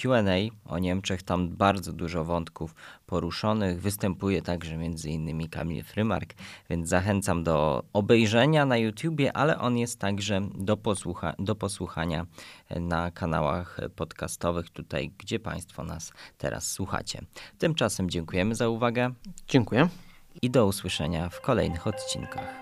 QA 0.02 0.22
o 0.64 0.78
Niemczech. 0.78 1.22
Tam 1.22 1.48
bardzo 1.48 1.92
dużo 1.92 2.24
wątków 2.24 2.74
poruszonych. 3.06 3.80
Występuje 3.80 4.42
także 4.42 4.76
między 4.76 4.91
między 4.92 5.10
innymi 5.10 5.48
Kamil 5.48 5.82
Frymark, 5.84 6.34
więc 6.70 6.88
zachęcam 6.88 7.44
do 7.44 7.84
obejrzenia 7.92 8.66
na 8.66 8.76
YouTubie, 8.76 9.36
ale 9.36 9.58
on 9.58 9.78
jest 9.78 9.98
także 9.98 10.40
do, 10.54 10.76
posłucha 10.76 11.34
do 11.38 11.54
posłuchania 11.54 12.26
na 12.70 13.10
kanałach 13.10 13.80
podcastowych 13.96 14.70
tutaj, 14.70 15.10
gdzie 15.18 15.38
Państwo 15.38 15.84
nas 15.84 16.12
teraz 16.38 16.72
słuchacie. 16.72 17.22
Tymczasem 17.58 18.10
dziękujemy 18.10 18.54
za 18.54 18.68
uwagę. 18.68 19.12
Dziękuję. 19.48 19.88
I 20.42 20.50
do 20.50 20.66
usłyszenia 20.66 21.28
w 21.28 21.40
kolejnych 21.40 21.86
odcinkach. 21.86 22.61